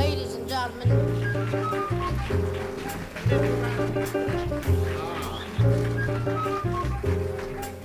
Ladies 0.00 0.34
and 0.34 0.48
gentlemen. 0.48 0.88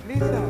Lisa. 0.08 0.42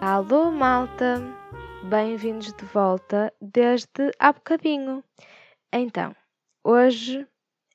Alô, 0.00 0.52
malta! 0.52 1.20
Bem-vindos 1.82 2.52
de 2.52 2.64
volta 2.66 3.32
desde 3.42 4.12
há 4.20 4.32
bocadinho. 4.32 5.02
Então, 5.72 6.14
hoje 6.62 7.26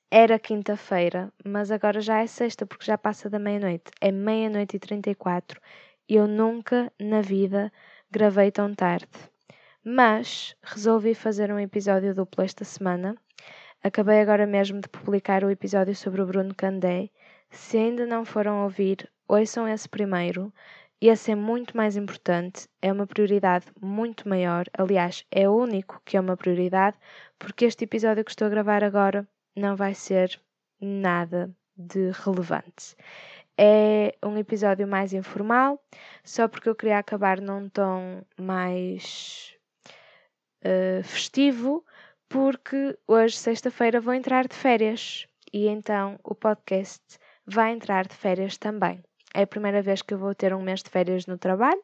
era 0.09 0.39
quinta-feira, 0.39 1.29
mas 1.43 1.71
agora 1.71 1.99
já 1.99 2.21
é 2.21 2.27
sexta 2.27 2.65
porque 2.65 2.85
já 2.85 2.97
passa 2.97 3.29
da 3.29 3.37
meia-noite. 3.37 3.91
É 3.99 4.13
meia-noite 4.13 4.77
e 4.77 4.79
trinta 4.79 5.09
e 5.09 5.15
quatro 5.15 5.59
e 5.59 5.84
eu 6.07 6.27
nunca 6.27 6.91
na 6.99 7.21
vida 7.21 7.71
gravei 8.11 8.51
tão 8.51 8.73
tarde. 8.73 9.07
Mas 9.83 10.55
resolvi 10.63 11.13
fazer 11.13 11.51
um 11.51 11.59
episódio 11.59 12.13
duplo 12.13 12.43
esta 12.43 12.63
semana. 12.63 13.15
Acabei 13.83 14.19
agora 14.19 14.47
mesmo 14.47 14.81
de 14.81 14.89
publicar 14.89 15.43
o 15.43 15.49
episódio 15.49 15.95
sobre 15.95 16.21
o 16.21 16.25
Bruno 16.25 16.55
Candé. 16.55 17.09
Se 17.49 17.77
ainda 17.77 18.05
não 18.05 18.25
foram 18.25 18.63
ouvir, 18.63 19.09
ouçam 19.27 19.67
esse 19.67 19.87
primeiro. 19.87 20.51
Esse 21.01 21.31
é 21.31 21.35
muito 21.35 21.75
mais 21.75 21.97
importante, 21.97 22.67
é 22.81 22.91
uma 22.91 23.05
prioridade 23.05 23.65
muito 23.79 24.27
maior. 24.27 24.65
Aliás, 24.73 25.25
é 25.29 25.47
o 25.47 25.55
único 25.55 26.01
que 26.05 26.17
é 26.17 26.19
uma 26.19 26.37
prioridade, 26.37 26.97
porque 27.37 27.65
este 27.65 27.83
episódio 27.83 28.23
que 28.23 28.31
estou 28.31 28.47
a 28.47 28.49
gravar 28.49 28.83
agora 28.83 29.27
não 29.55 29.75
vai 29.75 29.93
ser 29.93 30.39
nada 30.79 31.53
de 31.77 32.11
relevante. 32.11 32.95
É 33.57 34.15
um 34.21 34.37
episódio 34.37 34.85
mais 34.87 35.13
informal, 35.13 35.81
só 36.23 36.47
porque 36.47 36.67
eu 36.67 36.75
queria 36.75 36.97
acabar 36.97 37.39
num 37.39 37.69
tom 37.69 38.21
mais 38.37 39.55
uh, 40.65 41.01
festivo, 41.03 41.85
porque 42.27 42.97
hoje, 43.07 43.37
sexta-feira, 43.37 44.01
vou 44.01 44.13
entrar 44.13 44.47
de 44.47 44.55
férias 44.55 45.25
e 45.53 45.67
então 45.67 46.19
o 46.21 46.35
podcast 46.35 47.01
vai 47.45 47.71
entrar 47.71 48.05
de 48.05 48.15
férias 48.15 48.57
também. 48.57 49.01
É 49.33 49.43
a 49.43 49.47
primeira 49.47 49.81
vez 49.81 50.01
que 50.01 50.13
eu 50.13 50.17
vou 50.17 50.35
ter 50.35 50.53
um 50.53 50.61
mês 50.61 50.83
de 50.83 50.89
férias 50.89 51.25
no 51.25 51.37
trabalho 51.37 51.81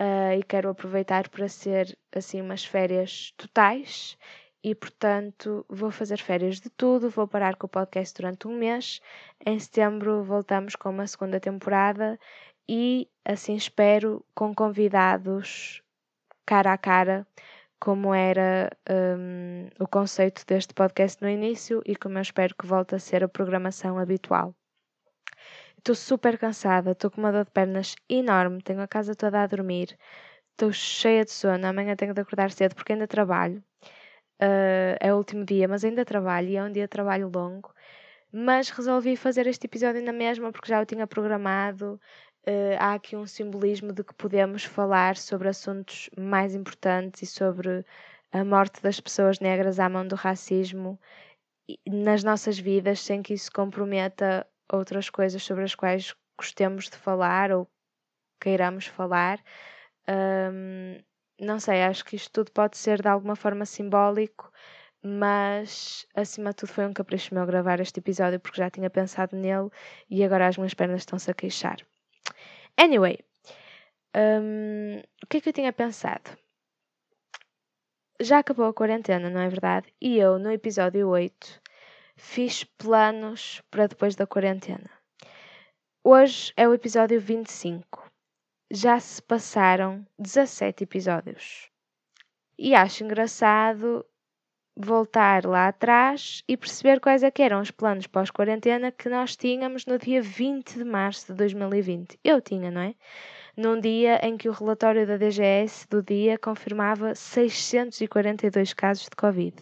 uh, 0.00 0.38
e 0.38 0.42
quero 0.42 0.70
aproveitar 0.70 1.28
para 1.28 1.48
ser 1.48 1.96
assim 2.12 2.40
umas 2.40 2.64
férias 2.64 3.32
totais 3.36 4.18
e 4.64 4.74
portanto 4.74 5.64
vou 5.68 5.90
fazer 5.90 6.18
férias 6.18 6.58
de 6.58 6.70
tudo, 6.70 7.10
vou 7.10 7.28
parar 7.28 7.56
com 7.56 7.66
o 7.66 7.68
podcast 7.68 8.14
durante 8.16 8.48
um 8.48 8.56
mês. 8.56 9.00
Em 9.44 9.58
setembro 9.58 10.24
voltamos 10.24 10.74
com 10.74 10.88
uma 10.88 11.06
segunda 11.06 11.38
temporada 11.38 12.18
e 12.66 13.06
assim 13.24 13.54
espero 13.56 14.24
com 14.34 14.54
convidados 14.54 15.82
cara 16.46 16.72
a 16.72 16.78
cara, 16.78 17.26
como 17.78 18.14
era 18.14 18.70
um, 18.90 19.68
o 19.78 19.86
conceito 19.86 20.44
deste 20.46 20.72
podcast 20.72 21.20
no 21.22 21.28
início 21.28 21.82
e 21.84 21.94
como 21.94 22.16
eu 22.18 22.22
espero 22.22 22.54
que 22.54 22.66
volte 22.66 22.94
a 22.94 22.98
ser 22.98 23.22
a 23.22 23.28
programação 23.28 23.98
habitual. 23.98 24.54
Estou 25.76 25.94
super 25.94 26.38
cansada, 26.38 26.92
estou 26.92 27.10
com 27.10 27.20
uma 27.20 27.32
dor 27.32 27.44
de 27.44 27.50
pernas 27.50 27.94
enorme, 28.08 28.62
tenho 28.62 28.80
a 28.80 28.88
casa 28.88 29.14
toda 29.14 29.42
a 29.42 29.46
dormir, 29.46 29.98
estou 30.52 30.72
cheia 30.72 31.24
de 31.24 31.32
sono, 31.32 31.66
amanhã 31.66 31.94
tenho 31.96 32.14
de 32.14 32.20
acordar 32.22 32.50
cedo 32.50 32.74
porque 32.74 32.94
ainda 32.94 33.06
trabalho. 33.06 33.62
Uh, 34.40 34.96
é 35.00 35.12
o 35.12 35.16
último 35.16 35.44
dia, 35.44 35.68
mas 35.68 35.84
ainda 35.84 36.04
trabalho 36.04 36.48
e 36.48 36.56
é 36.56 36.62
um 36.62 36.72
dia 36.72 36.84
de 36.84 36.88
trabalho 36.88 37.30
longo. 37.32 37.72
Mas 38.32 38.68
resolvi 38.68 39.16
fazer 39.16 39.46
este 39.46 39.66
episódio 39.66 40.02
na 40.02 40.12
mesma 40.12 40.50
porque 40.50 40.68
já 40.68 40.80
o 40.80 40.86
tinha 40.86 41.06
programado. 41.06 42.00
Uh, 42.46 42.76
há 42.78 42.94
aqui 42.94 43.16
um 43.16 43.26
simbolismo 43.26 43.92
de 43.92 44.04
que 44.04 44.14
podemos 44.14 44.64
falar 44.64 45.16
sobre 45.16 45.48
assuntos 45.48 46.10
mais 46.18 46.54
importantes 46.54 47.22
e 47.22 47.26
sobre 47.26 47.84
a 48.32 48.44
morte 48.44 48.82
das 48.82 49.00
pessoas 49.00 49.38
negras 49.40 49.78
à 49.78 49.88
mão 49.88 50.06
do 50.06 50.16
racismo 50.16 50.98
nas 51.86 52.22
nossas 52.22 52.58
vidas, 52.58 53.00
sem 53.00 53.22
que 53.22 53.34
isso 53.34 53.50
comprometa 53.52 54.46
outras 54.70 55.08
coisas 55.08 55.42
sobre 55.42 55.64
as 55.64 55.74
quais 55.74 56.14
gostemos 56.36 56.90
de 56.90 56.96
falar 56.96 57.52
ou 57.52 57.68
queiramos 58.40 58.86
falar. 58.86 59.42
Um, 60.08 61.00
não 61.40 61.58
sei, 61.60 61.82
acho 61.82 62.04
que 62.04 62.16
isto 62.16 62.30
tudo 62.30 62.52
pode 62.52 62.76
ser 62.76 63.02
de 63.02 63.08
alguma 63.08 63.36
forma 63.36 63.66
simbólico, 63.66 64.52
mas 65.02 66.06
acima 66.14 66.50
de 66.50 66.56
tudo 66.56 66.72
foi 66.72 66.86
um 66.86 66.92
capricho 66.92 67.34
meu 67.34 67.44
gravar 67.46 67.80
este 67.80 68.00
episódio 68.00 68.40
porque 68.40 68.60
já 68.60 68.70
tinha 68.70 68.88
pensado 68.88 69.36
nele 69.36 69.68
e 70.08 70.24
agora 70.24 70.48
as 70.48 70.56
minhas 70.56 70.74
pernas 70.74 71.02
estão-se 71.02 71.30
a 71.30 71.34
queixar. 71.34 71.76
Anyway, 72.76 73.18
um, 74.16 74.98
o 75.22 75.26
que 75.28 75.38
é 75.38 75.40
que 75.40 75.48
eu 75.48 75.52
tinha 75.52 75.72
pensado? 75.72 76.30
Já 78.20 78.38
acabou 78.38 78.66
a 78.66 78.74
quarentena, 78.74 79.28
não 79.28 79.40
é 79.40 79.48
verdade? 79.48 79.92
E 80.00 80.18
eu, 80.18 80.38
no 80.38 80.50
episódio 80.52 81.08
8, 81.08 81.60
fiz 82.16 82.64
planos 82.64 83.60
para 83.70 83.88
depois 83.88 84.14
da 84.14 84.26
quarentena. 84.26 84.90
Hoje 86.02 86.52
é 86.56 86.68
o 86.68 86.74
episódio 86.74 87.20
25. 87.20 88.03
Já 88.70 88.98
se 88.98 89.22
passaram 89.22 90.06
17 90.18 90.84
episódios. 90.84 91.70
E 92.58 92.74
acho 92.74 93.04
engraçado 93.04 94.04
voltar 94.76 95.46
lá 95.46 95.68
atrás 95.68 96.42
e 96.48 96.56
perceber 96.56 96.98
quais 96.98 97.22
é 97.22 97.30
eram 97.38 97.60
os 97.60 97.70
planos 97.70 98.06
pós-quarentena 98.06 98.90
que 98.90 99.08
nós 99.08 99.36
tínhamos 99.36 99.86
no 99.86 99.98
dia 99.98 100.20
20 100.20 100.78
de 100.78 100.84
março 100.84 101.26
de 101.28 101.34
2020. 101.34 102.18
Eu 102.24 102.40
tinha, 102.40 102.70
não 102.70 102.80
é? 102.80 102.94
Num 103.56 103.78
dia 103.78 104.18
em 104.26 104.36
que 104.36 104.48
o 104.48 104.52
relatório 104.52 105.06
da 105.06 105.16
DGS 105.16 105.86
do 105.88 106.02
dia 106.02 106.36
confirmava 106.38 107.14
642 107.14 108.72
casos 108.72 109.04
de 109.04 109.16
Covid. 109.16 109.54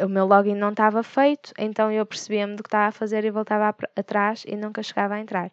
o 0.01 0.09
meu 0.09 0.27
login 0.27 0.55
não 0.55 0.71
estava 0.71 1.03
feito, 1.03 1.53
então 1.59 1.91
eu 1.93 2.05
percebia-me 2.07 2.57
do 2.57 2.63
que 2.63 2.69
estava 2.69 2.89
a 2.89 2.93
fazer 2.93 3.25
e 3.25 3.31
voltava 3.31 3.75
atrás 3.95 4.45
e 4.47 4.57
nunca 4.57 4.83
chegava 4.83 5.15
a 5.15 5.21
entrar. 5.21 5.53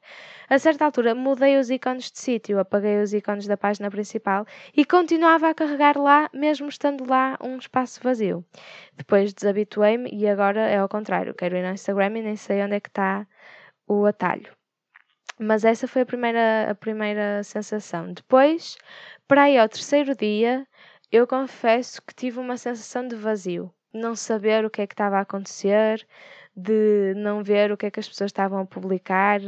A 0.50 0.58
certa 0.58 0.86
altura 0.86 1.14
mudei 1.14 1.58
os 1.58 1.70
ícones 1.70 2.12
de 2.12 2.20
sítio, 2.20 2.60
apaguei 2.60 3.02
os 3.02 3.14
ícones 3.14 3.46
da 3.48 3.58
página 3.58 3.92
principal 3.92 4.46
e 4.76 4.86
continuava 4.86 5.50
a 5.50 5.54
carregar 5.54 5.98
lá, 5.98 6.30
mesmo 6.34 6.70
estando 6.70 7.08
lá 7.08 7.38
um 7.44 7.58
espaço 7.58 8.00
vazio. 8.02 8.46
Depois 8.96 9.34
desabituei-me 9.34 10.10
e 10.12 10.28
agora 10.28 10.62
é 10.62 10.78
ao 10.78 10.90
contrário, 10.90 11.34
quero 11.36 11.58
ir 11.58 11.64
no 11.64 11.74
Instagram 11.74 12.18
e 12.18 12.22
nem 12.24 12.36
sei 12.36 12.64
onde 12.64 12.76
é 12.76 12.80
que 12.80 12.90
está 12.90 13.28
o 13.88 14.06
atalho. 14.06 14.59
Mas 15.40 15.66
essa 15.66 15.88
foi 15.88 16.02
a 16.04 16.06
primeira, 16.06 16.70
a 16.70 16.76
primeira 16.76 17.44
sensação. 17.44 18.14
Depois, 18.14 18.78
para 19.28 19.44
aí 19.44 19.58
ao 19.58 19.70
terceiro 19.70 20.16
dia, 20.16 20.68
eu 21.12 21.26
confesso 21.28 22.02
que 22.02 22.14
tive 22.14 22.40
uma 22.40 22.58
sensação 22.58 23.08
de 23.08 23.16
vazio 23.16 23.74
não 23.94 24.16
saber 24.16 24.66
o 24.66 24.70
que 24.70 24.82
é 24.82 24.88
que 24.88 24.94
estava 24.94 25.18
a 25.18 25.22
acontecer, 25.22 26.06
de 26.56 27.14
não 27.16 27.44
ver 27.44 27.72
o 27.72 27.78
que 27.78 27.86
é 27.88 27.92
que 27.92 28.00
as 28.00 28.08
pessoas 28.08 28.30
estavam 28.30 28.60
a 28.60 28.66
publicar. 28.66 29.40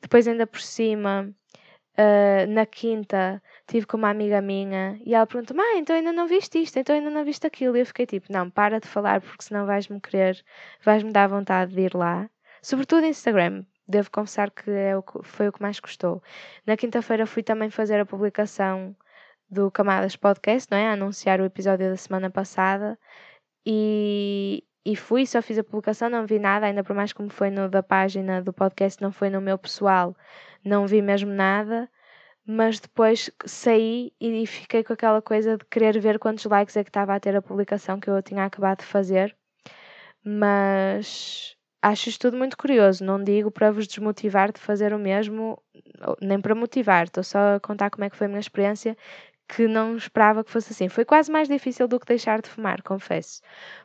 Depois, 0.00 0.28
ainda 0.28 0.46
por 0.46 0.60
cima, 0.60 1.32
uh, 1.98 2.46
na 2.52 2.66
quinta, 2.66 3.42
tive 3.66 3.86
com 3.86 3.96
uma 3.96 4.10
amiga 4.10 4.40
minha 4.40 5.00
e 5.04 5.14
ela 5.14 5.26
perguntou: 5.26 5.56
Mãe, 5.56 5.78
então 5.78 5.96
ainda 5.96 6.12
não 6.12 6.26
viste 6.26 6.60
isto, 6.62 6.78
então 6.78 6.94
ainda 6.94 7.10
não 7.10 7.24
viste 7.24 7.46
aquilo. 7.46 7.76
E 7.76 7.80
eu 7.80 7.86
fiquei 7.86 8.06
tipo: 8.06 8.32
Não, 8.32 8.50
para 8.50 8.80
de 8.80 8.88
falar, 8.88 9.20
porque 9.20 9.44
senão 9.44 9.66
vais-me 9.66 10.00
querer, 10.00 10.42
vais-me 10.84 11.12
dar 11.12 11.28
vontade 11.28 11.74
de 11.74 11.82
ir 11.82 11.94
lá. 11.94 12.28
Sobretudo 12.62 13.06
Instagram. 13.06 13.64
Devo 13.90 14.10
confessar 14.10 14.50
que 14.50 14.70
é 14.70 14.96
o 14.96 15.02
que, 15.02 15.22
foi 15.24 15.48
o 15.48 15.52
que 15.52 15.62
mais 15.62 15.80
custou. 15.80 16.22
Na 16.66 16.76
quinta-feira 16.76 17.26
fui 17.26 17.42
também 17.42 17.70
fazer 17.70 18.00
a 18.00 18.06
publicação 18.06 18.96
do 19.50 19.70
Camadas 19.70 20.16
Podcast, 20.16 20.70
não 20.70 20.78
é? 20.78 20.88
A 20.88 20.92
anunciar 20.92 21.40
o 21.40 21.44
episódio 21.44 21.90
da 21.90 21.96
semana 21.96 22.30
passada. 22.30 22.98
E, 23.66 24.64
e 24.84 24.96
fui, 24.96 25.26
só 25.26 25.42
fiz 25.42 25.58
a 25.58 25.64
publicação, 25.64 26.08
não 26.08 26.26
vi 26.26 26.38
nada, 26.38 26.66
ainda 26.66 26.84
por 26.84 26.94
mais 26.94 27.12
como 27.12 27.30
foi 27.30 27.50
no 27.50 27.68
da 27.68 27.82
página 27.82 28.40
do 28.42 28.52
podcast, 28.52 29.02
não 29.02 29.12
foi 29.12 29.28
no 29.30 29.40
meu 29.40 29.58
pessoal, 29.58 30.16
não 30.64 30.86
vi 30.86 31.02
mesmo 31.02 31.32
nada. 31.32 31.90
Mas 32.46 32.80
depois 32.80 33.30
saí 33.46 34.12
e 34.20 34.46
fiquei 34.46 34.82
com 34.84 34.92
aquela 34.92 35.22
coisa 35.22 35.56
de 35.58 35.64
querer 35.66 36.00
ver 36.00 36.18
quantos 36.18 36.44
likes 36.46 36.76
é 36.76 36.84
que 36.84 36.90
estava 36.90 37.14
a 37.14 37.20
ter 37.20 37.36
a 37.36 37.42
publicação 37.42 38.00
que 38.00 38.10
eu 38.10 38.22
tinha 38.22 38.44
acabado 38.44 38.78
de 38.80 38.86
fazer. 38.86 39.36
Mas 40.24 41.56
acho 41.82 42.08
isto 42.08 42.22
tudo 42.22 42.36
muito 42.38 42.56
curioso. 42.56 43.04
Não 43.04 43.22
digo 43.22 43.50
para 43.50 43.70
vos 43.70 43.86
desmotivar 43.86 44.52
de 44.52 44.60
fazer 44.60 44.92
o 44.92 44.98
mesmo, 44.98 45.62
nem 46.20 46.40
para 46.40 46.54
motivar. 46.54 47.04
Estou 47.04 47.24
só 47.24 47.56
a 47.56 47.60
contar 47.60 47.90
como 47.90 48.04
é 48.04 48.10
que 48.10 48.16
foi 48.16 48.26
a 48.26 48.28
minha 48.28 48.40
experiência 48.40 48.96
que 49.48 49.66
não 49.66 49.96
esperava 49.96 50.44
que 50.44 50.50
fosse 50.50 50.72
assim. 50.72 50.88
Foi 50.88 51.04
quase 51.04 51.30
mais 51.30 51.48
difícil 51.48 51.88
do 51.88 51.98
que 51.98 52.06
deixar 52.06 52.40
de 52.40 52.48
fumar, 52.48 52.82
confesso. 52.82 53.42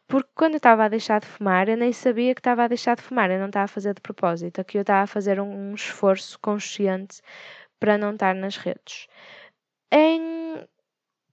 Porque 0.07 0.30
quando 0.36 0.53
eu 0.53 0.57
estava 0.57 0.86
a 0.86 0.88
deixar 0.88 1.19
de 1.19 1.27
fumar, 1.27 1.68
eu 1.68 1.77
nem 1.77 1.92
sabia 1.92 2.36
que 2.36 2.39
estava 2.42 2.63
a 2.63 2.68
deixar 2.68 2.95
de 2.95 3.01
fumar, 3.01 3.31
eu 3.31 3.39
não 3.39 3.47
estava 3.47 3.65
a 3.65 3.68
fazer 3.68 3.94
de 3.94 4.01
propósito. 4.01 4.62
Aqui 4.62 4.77
eu 4.77 4.81
estava 4.81 5.03
a 5.03 5.07
fazer 5.07 5.39
um, 5.39 5.71
um 5.71 5.75
esforço 5.75 6.39
consciente 6.39 7.21
para 7.80 7.98
não 7.98 8.13
estar 8.13 8.36
nas 8.36 8.57
redes. 8.57 9.07
Em 9.91 10.65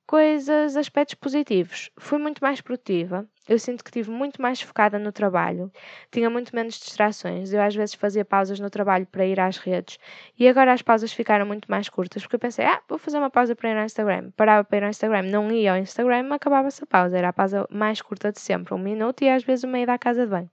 coisas, 0.06 0.76
aspectos 0.76 1.14
positivos, 1.14 1.90
fui 1.98 2.18
muito 2.18 2.40
mais 2.40 2.60
produtiva. 2.60 3.28
Eu 3.48 3.58
sinto 3.58 3.82
que 3.82 3.90
estive 3.90 4.10
muito 4.10 4.40
mais 4.40 4.60
focada 4.60 5.00
no 5.00 5.10
trabalho, 5.10 5.70
tinha 6.12 6.30
muito 6.30 6.54
menos 6.54 6.74
distrações. 6.78 7.52
Eu 7.52 7.60
às 7.60 7.74
vezes 7.74 7.94
fazia 7.94 8.24
pausas 8.24 8.60
no 8.60 8.70
trabalho 8.70 9.04
para 9.04 9.26
ir 9.26 9.40
às 9.40 9.58
redes 9.58 9.98
e 10.38 10.46
agora 10.46 10.72
as 10.72 10.80
pausas 10.80 11.12
ficaram 11.12 11.44
muito 11.44 11.68
mais 11.68 11.88
curtas 11.88 12.22
porque 12.22 12.36
eu 12.36 12.40
pensei, 12.40 12.64
ah, 12.64 12.80
vou 12.88 12.98
fazer 12.98 13.18
uma 13.18 13.30
pausa 13.30 13.56
para 13.56 13.70
ir 13.70 13.76
ao 13.76 13.84
Instagram. 13.84 14.30
Parava 14.36 14.62
para 14.62 14.78
ir 14.78 14.84
ao 14.84 14.90
Instagram, 14.90 15.22
não 15.22 15.50
ia 15.50 15.72
ao 15.72 15.78
Instagram, 15.78 16.32
acabava-se 16.32 16.84
a 16.84 16.86
pausa. 16.86 17.18
Era 17.18 17.30
a 17.30 17.32
pausa 17.32 17.66
mais 17.68 18.00
curta 18.00 18.30
de 18.30 18.40
sempre, 18.40 18.74
um 18.74 18.78
minuto 18.78 19.22
e 19.22 19.28
às 19.28 19.42
vezes 19.42 19.64
uma 19.64 19.78
ida 19.80 19.92
à 19.92 19.98
casa 19.98 20.24
de 20.24 20.30
banho. 20.30 20.50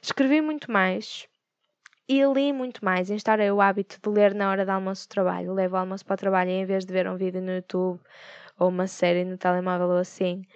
Escrevi 0.00 0.40
muito 0.40 0.72
mais 0.72 1.28
e 2.08 2.24
li 2.24 2.50
muito 2.52 2.82
mais. 2.82 3.10
Instaurei 3.10 3.50
o 3.50 3.60
hábito 3.60 3.98
de 4.02 4.08
ler 4.08 4.34
na 4.34 4.50
hora 4.50 4.64
do 4.64 4.70
almoço 4.70 5.06
do 5.06 5.10
trabalho. 5.10 5.52
Levo 5.52 5.76
o 5.76 5.78
almoço 5.78 6.04
para 6.04 6.14
o 6.14 6.18
trabalho 6.18 6.50
em 6.50 6.64
vez 6.64 6.86
de 6.86 6.92
ver 6.94 7.06
um 7.06 7.16
vídeo 7.16 7.42
no 7.42 7.52
YouTube 7.52 8.00
ou 8.58 8.68
uma 8.68 8.86
série 8.86 9.24
no 9.24 9.36
telemóvel 9.36 9.88
ou 9.88 9.98
assim 9.98 10.46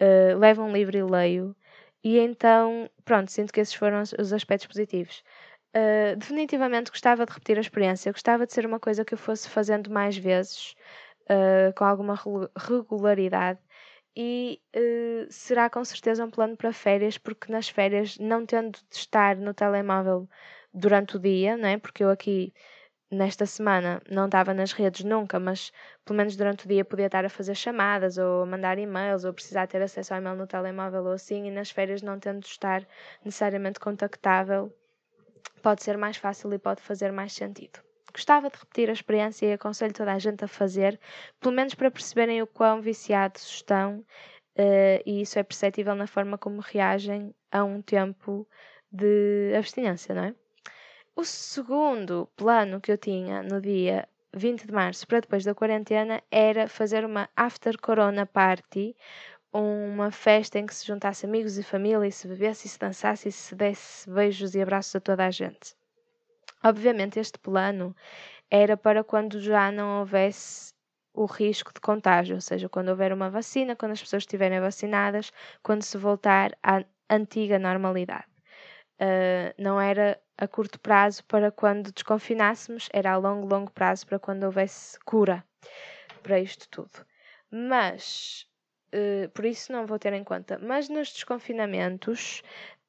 uh, 0.00 0.38
levo 0.38 0.62
um 0.62 0.72
livro 0.72 0.96
e 0.96 1.02
leio. 1.02 1.56
E 2.04 2.18
então, 2.18 2.88
pronto, 3.04 3.30
sinto 3.32 3.52
que 3.52 3.60
esses 3.60 3.74
foram 3.74 4.02
os 4.02 4.32
aspectos 4.32 4.66
positivos. 4.66 5.22
Uh, 5.76 6.16
definitivamente 6.16 6.90
gostava 6.90 7.26
de 7.26 7.32
repetir 7.32 7.58
a 7.58 7.60
experiência, 7.60 8.12
gostava 8.12 8.46
de 8.46 8.52
ser 8.52 8.64
uma 8.64 8.80
coisa 8.80 9.04
que 9.04 9.14
eu 9.14 9.18
fosse 9.18 9.48
fazendo 9.48 9.90
mais 9.90 10.16
vezes, 10.16 10.74
uh, 11.30 11.72
com 11.76 11.84
alguma 11.84 12.18
regularidade. 12.56 13.60
E 14.16 14.60
uh, 14.74 15.26
será 15.30 15.68
com 15.68 15.84
certeza 15.84 16.24
um 16.24 16.30
plano 16.30 16.56
para 16.56 16.72
férias, 16.72 17.18
porque 17.18 17.52
nas 17.52 17.68
férias, 17.68 18.16
não 18.18 18.46
tendo 18.46 18.78
de 18.90 18.96
estar 18.96 19.36
no 19.36 19.52
telemóvel 19.52 20.28
durante 20.72 21.16
o 21.16 21.20
dia, 21.20 21.56
não 21.56 21.68
é? 21.68 21.78
porque 21.78 22.02
eu 22.04 22.10
aqui 22.10 22.54
nesta 23.10 23.46
semana 23.46 24.02
não 24.10 24.26
estava 24.26 24.52
nas 24.52 24.72
redes 24.72 25.04
nunca, 25.04 25.38
mas 25.38 25.72
pelo 26.04 26.16
menos 26.16 26.36
durante 26.36 26.66
o 26.66 26.68
dia 26.68 26.84
podia 26.84 27.06
estar 27.06 27.24
a 27.24 27.28
fazer 27.28 27.54
chamadas 27.54 28.18
ou 28.18 28.42
a 28.42 28.46
mandar 28.46 28.78
e-mails 28.78 29.24
ou 29.24 29.32
precisar 29.32 29.66
ter 29.66 29.80
acesso 29.82 30.12
ao 30.12 30.20
e-mail 30.20 30.36
no 30.36 30.46
telemóvel 30.46 31.04
ou 31.04 31.12
assim, 31.12 31.46
e 31.46 31.50
nas 31.50 31.70
férias 31.70 32.02
não 32.02 32.18
tendo 32.18 32.40
de 32.40 32.48
estar 32.48 32.86
necessariamente 33.24 33.78
contactável, 33.78 34.72
pode 35.62 35.82
ser 35.82 35.96
mais 35.96 36.16
fácil 36.16 36.52
e 36.52 36.58
pode 36.58 36.82
fazer 36.82 37.12
mais 37.12 37.32
sentido. 37.32 37.80
Gostava 38.12 38.48
de 38.48 38.56
repetir 38.56 38.88
a 38.88 38.92
experiência 38.92 39.46
e 39.46 39.52
aconselho 39.52 39.92
toda 39.92 40.12
a 40.12 40.18
gente 40.18 40.44
a 40.44 40.48
fazer, 40.48 40.98
pelo 41.38 41.54
menos 41.54 41.74
para 41.74 41.90
perceberem 41.90 42.40
o 42.40 42.46
quão 42.46 42.80
viciados 42.80 43.42
estão, 43.42 43.98
uh, 44.56 45.02
e 45.04 45.20
isso 45.20 45.38
é 45.38 45.42
perceptível 45.42 45.94
na 45.94 46.06
forma 46.06 46.38
como 46.38 46.60
reagem 46.60 47.34
a 47.52 47.62
um 47.62 47.82
tempo 47.82 48.48
de 48.90 49.52
abstinência, 49.56 50.14
não 50.14 50.24
é? 50.24 50.34
O 51.18 51.24
segundo 51.24 52.28
plano 52.36 52.78
que 52.78 52.92
eu 52.92 52.98
tinha 52.98 53.42
no 53.42 53.58
dia 53.58 54.06
20 54.34 54.66
de 54.66 54.72
março 54.72 55.06
para 55.06 55.20
depois 55.20 55.42
da 55.44 55.54
quarentena 55.54 56.22
era 56.30 56.68
fazer 56.68 57.06
uma 57.06 57.26
after 57.34 57.80
corona 57.80 58.26
party, 58.26 58.94
uma 59.50 60.10
festa 60.10 60.58
em 60.58 60.66
que 60.66 60.74
se 60.74 60.86
juntasse 60.86 61.24
amigos 61.24 61.56
e 61.56 61.62
família 61.62 62.06
e 62.06 62.12
se 62.12 62.28
bebesse 62.28 62.66
e 62.66 62.70
se 62.70 62.78
dançasse 62.78 63.30
e 63.30 63.32
se 63.32 63.54
desse 63.54 64.10
beijos 64.10 64.54
e 64.54 64.60
abraços 64.60 64.94
a 64.94 65.00
toda 65.00 65.24
a 65.24 65.30
gente. 65.30 65.74
Obviamente 66.62 67.18
este 67.18 67.38
plano 67.38 67.96
era 68.50 68.76
para 68.76 69.02
quando 69.02 69.40
já 69.40 69.72
não 69.72 70.00
houvesse 70.00 70.74
o 71.14 71.24
risco 71.24 71.72
de 71.72 71.80
contágio, 71.80 72.34
ou 72.34 72.42
seja, 72.42 72.68
quando 72.68 72.90
houver 72.90 73.10
uma 73.10 73.30
vacina, 73.30 73.74
quando 73.74 73.92
as 73.92 74.02
pessoas 74.02 74.24
estiverem 74.24 74.60
vacinadas, 74.60 75.32
quando 75.62 75.82
se 75.82 75.96
voltar 75.96 76.54
à 76.62 76.84
antiga 77.08 77.58
normalidade. 77.58 78.35
Uh, 79.00 79.52
não 79.58 79.78
era 79.78 80.18
a 80.38 80.48
curto 80.48 80.80
prazo 80.80 81.24
para 81.24 81.50
quando 81.50 81.92
desconfinássemos, 81.92 82.88
era 82.92 83.12
a 83.12 83.16
longo, 83.16 83.46
longo 83.46 83.70
prazo 83.70 84.06
para 84.06 84.18
quando 84.18 84.44
houvesse 84.44 84.98
cura 85.00 85.44
para 86.22 86.40
isto 86.40 86.68
tudo. 86.70 87.06
Mas, 87.50 88.46
uh, 88.94 89.28
por 89.30 89.44
isso 89.44 89.72
não 89.72 89.86
vou 89.86 89.98
ter 89.98 90.12
em 90.12 90.24
conta. 90.24 90.58
Mas 90.58 90.88
nos 90.88 91.12
desconfinamentos, 91.12 92.42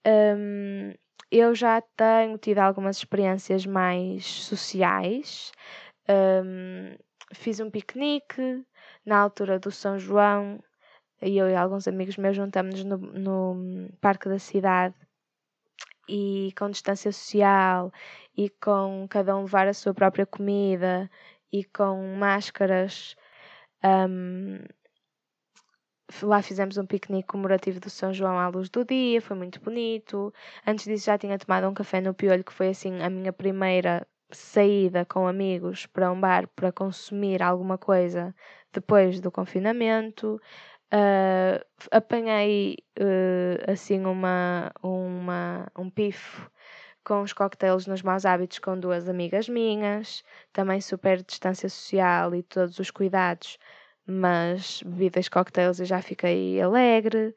um, 0.05 0.93
eu 1.29 1.53
já 1.53 1.81
tenho 1.81 2.37
tido 2.37 2.59
algumas 2.59 2.97
experiências 2.97 3.65
mais 3.65 4.25
sociais. 4.25 5.51
Um, 6.09 6.95
fiz 7.33 7.59
um 7.59 7.69
piquenique 7.69 8.65
na 9.05 9.19
altura 9.19 9.59
do 9.59 9.71
São 9.71 9.99
João, 9.99 10.63
e 11.21 11.37
eu 11.37 11.49
e 11.49 11.55
alguns 11.55 11.87
amigos 11.87 12.17
meus 12.17 12.35
juntamos-nos 12.35 12.83
no, 12.83 12.97
no 12.97 13.89
parque 13.99 14.29
da 14.29 14.39
cidade 14.39 14.95
e 16.07 16.53
com 16.57 16.69
distância 16.69 17.11
social 17.11 17.91
e 18.35 18.49
com 18.49 19.07
cada 19.09 19.35
um 19.35 19.43
levar 19.43 19.67
a 19.67 19.73
sua 19.73 19.93
própria 19.93 20.25
comida 20.25 21.09
e 21.51 21.63
com 21.63 22.15
máscaras. 22.17 23.15
Um, 23.83 24.59
lá 26.23 26.41
fizemos 26.41 26.77
um 26.77 26.85
piquenique 26.85 27.27
comemorativo 27.27 27.79
do 27.79 27.89
São 27.89 28.13
João 28.13 28.39
à 28.39 28.47
luz 28.47 28.69
do 28.69 28.85
dia, 28.85 29.21
foi 29.21 29.35
muito 29.37 29.59
bonito. 29.61 30.33
Antes 30.65 30.85
disso 30.85 31.05
já 31.05 31.17
tinha 31.17 31.37
tomado 31.37 31.67
um 31.67 31.73
café 31.73 32.01
no 32.01 32.13
Piolho, 32.13 32.43
que 32.43 32.53
foi 32.53 32.69
assim 32.69 33.01
a 33.01 33.09
minha 33.09 33.33
primeira 33.33 34.07
saída 34.31 35.05
com 35.05 35.27
amigos 35.27 35.85
para 35.85 36.11
um 36.11 36.19
bar 36.19 36.47
para 36.55 36.71
consumir 36.71 37.41
alguma 37.41 37.77
coisa 37.77 38.35
depois 38.73 39.19
do 39.19 39.31
confinamento. 39.31 40.39
Uh, 40.94 41.60
apanhei 41.91 42.77
uh, 42.98 43.72
assim 43.72 44.06
uma, 44.06 44.72
uma, 44.82 45.67
um 45.77 45.89
pifo 45.89 46.50
com 47.03 47.22
os 47.22 47.34
coquetéis 47.34 47.88
nos 47.88 48.01
maus 48.01 48.25
hábitos 48.25 48.60
com 48.60 48.79
duas 48.79 49.10
amigas 49.10 49.50
minhas, 49.50 50.24
também 50.53 50.79
super 50.82 51.24
distância 51.24 51.70
social 51.70 52.34
e 52.36 52.44
todos 52.44 52.79
os 52.79 52.91
cuidados, 52.91 53.58
mas 54.06 54.82
bebidas 54.84 55.29
coquetéis 55.29 55.79
eu 55.79 55.86
já 55.86 56.01
fiquei 56.01 56.62
alegre. 56.62 57.36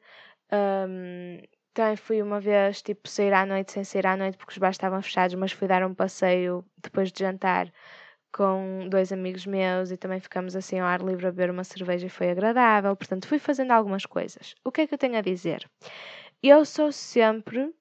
Um, 0.51 1.41
também 1.73 1.95
fui 1.95 2.21
uma 2.21 2.39
vez 2.39 2.81
tipo 2.81 3.07
sair 3.07 3.33
à 3.33 3.45
noite 3.45 3.71
sem 3.71 3.83
sair 3.83 4.07
à 4.07 4.17
noite 4.17 4.37
porque 4.37 4.51
os 4.53 4.57
bares 4.57 4.75
estavam 4.75 5.01
fechados, 5.01 5.35
mas 5.35 5.51
fui 5.51 5.67
dar 5.67 5.85
um 5.85 5.93
passeio 5.93 6.65
depois 6.77 7.11
de 7.11 7.19
jantar 7.23 7.71
com 8.31 8.87
dois 8.89 9.11
amigos 9.11 9.45
meus 9.45 9.91
e 9.91 9.97
também 9.97 10.19
ficamos 10.19 10.55
assim 10.55 10.79
ao 10.79 10.87
ar 10.87 11.01
livre 11.01 11.27
a 11.27 11.31
beber 11.31 11.49
uma 11.51 11.63
cerveja 11.63 12.07
e 12.07 12.09
foi 12.09 12.31
agradável. 12.31 12.95
Portanto, 12.95 13.27
fui 13.27 13.39
fazendo 13.39 13.71
algumas 13.71 14.05
coisas. 14.05 14.55
O 14.63 14.71
que 14.71 14.81
é 14.81 14.87
que 14.87 14.93
eu 14.93 14.97
tenho 14.97 15.17
a 15.17 15.21
dizer? 15.21 15.69
Eu 16.41 16.65
sou 16.65 16.91
sempre 16.91 17.73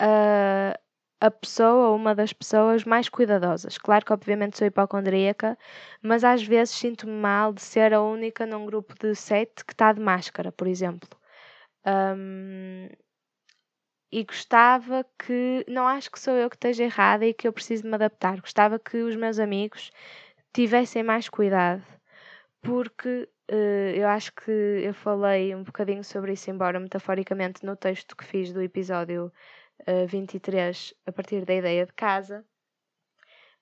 uh, 0.00 0.78
a 1.20 1.30
pessoa 1.30 1.90
uma 1.94 2.14
das 2.14 2.32
pessoas 2.32 2.84
mais 2.84 3.08
cuidadosas. 3.08 3.78
Claro 3.78 4.04
que, 4.04 4.12
obviamente, 4.12 4.58
sou 4.58 4.66
hipocondríaca, 4.66 5.56
mas 6.02 6.24
às 6.24 6.42
vezes 6.42 6.74
sinto-me 6.74 7.12
mal 7.12 7.52
de 7.52 7.62
ser 7.62 7.94
a 7.94 8.02
única 8.02 8.44
num 8.44 8.66
grupo 8.66 8.94
de 8.98 9.14
sete 9.14 9.64
que 9.64 9.72
está 9.72 9.92
de 9.92 10.00
máscara, 10.00 10.52
por 10.52 10.66
exemplo. 10.66 11.08
Um, 11.86 12.88
e 14.14 14.22
gostava 14.24 15.04
que. 15.18 15.64
Não 15.68 15.88
acho 15.88 16.10
que 16.10 16.20
sou 16.20 16.34
eu 16.34 16.48
que 16.48 16.54
esteja 16.56 16.84
errada 16.84 17.26
e 17.26 17.34
que 17.34 17.48
eu 17.48 17.52
preciso 17.52 17.84
me 17.84 17.94
adaptar. 17.94 18.40
Gostava 18.40 18.78
que 18.78 18.98
os 18.98 19.16
meus 19.16 19.40
amigos 19.40 19.90
tivessem 20.52 21.02
mais 21.02 21.28
cuidado, 21.28 21.82
porque 22.62 23.28
uh, 23.50 23.90
eu 23.96 24.06
acho 24.08 24.32
que 24.34 24.52
eu 24.52 24.94
falei 24.94 25.54
um 25.54 25.64
bocadinho 25.64 26.04
sobre 26.04 26.34
isso, 26.34 26.48
embora 26.50 26.78
metaforicamente 26.78 27.66
no 27.66 27.76
texto 27.76 28.16
que 28.16 28.24
fiz 28.24 28.52
do 28.52 28.62
episódio 28.62 29.26
uh, 29.26 29.32
eh, 29.86 30.06
23, 30.06 30.94
a 31.06 31.12
partir 31.12 31.44
da 31.44 31.54
ideia 31.54 31.84
de 31.86 31.92
casa. 31.92 32.44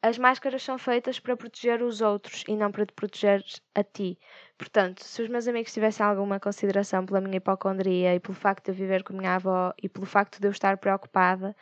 As 0.03 0.19
máscaras 0.19 0.63
são 0.63 0.79
feitas 0.79 1.21
para 1.21 1.37
proteger 1.37 1.83
os 1.83 2.01
outros 2.01 2.45
e 2.49 2.57
não 2.57 2.73
para 2.73 2.85
te 2.85 2.93
proteger 2.93 3.45
a 3.75 3.85
ti. 3.85 4.19
Portanto, 4.59 5.03
se 5.05 5.23
os 5.23 5.29
meus 5.29 5.47
amigos 5.47 5.73
tivessem 5.73 6.05
alguma 6.05 6.41
consideração 6.41 7.07
pela 7.07 7.21
minha 7.21 7.37
hipocondria 7.37 8.15
e 8.15 8.21
pelo 8.21 8.35
facto 8.35 8.65
de 8.65 8.71
eu 8.73 8.75
viver 8.75 9.05
com 9.05 9.13
a 9.13 9.17
minha 9.17 9.35
avó 9.37 9.73
e 9.81 9.89
pelo 9.89 10.05
facto 10.07 10.41
de 10.41 10.47
eu 10.49 10.51
estar 10.51 10.77
preocupada, 10.79 11.55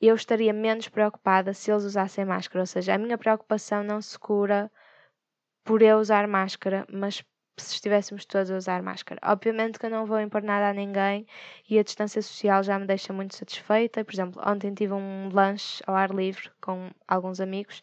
eu 0.00 0.14
estaria 0.14 0.52
menos 0.52 0.88
preocupada 0.88 1.52
se 1.54 1.70
eles 1.70 1.84
usassem 1.84 2.24
máscara. 2.24 2.62
Ou 2.62 2.66
seja, 2.66 2.94
a 2.94 2.98
minha 2.98 3.18
preocupação 3.18 3.84
não 3.84 4.00
se 4.00 4.18
cura 4.18 4.70
por 5.64 5.82
eu 5.82 5.98
usar 5.98 6.26
máscara, 6.28 6.86
mas 6.90 7.22
se 7.56 7.74
estivéssemos 7.74 8.24
todos 8.24 8.50
a 8.50 8.56
usar 8.56 8.82
máscara. 8.82 9.20
Obviamente 9.24 9.78
que 9.78 9.86
eu 9.86 9.90
não 9.90 10.06
vou 10.06 10.20
impor 10.20 10.42
nada 10.42 10.70
a 10.70 10.72
ninguém 10.72 11.26
e 11.68 11.78
a 11.78 11.82
distância 11.82 12.20
social 12.20 12.62
já 12.62 12.78
me 12.78 12.86
deixa 12.86 13.12
muito 13.12 13.36
satisfeita. 13.36 14.04
Por 14.04 14.12
exemplo, 14.12 14.42
ontem 14.44 14.74
tive 14.74 14.92
um 14.92 15.28
lanche 15.32 15.82
ao 15.86 15.94
ar 15.94 16.10
livre 16.10 16.50
com 16.60 16.90
alguns 17.06 17.40
amigos 17.40 17.82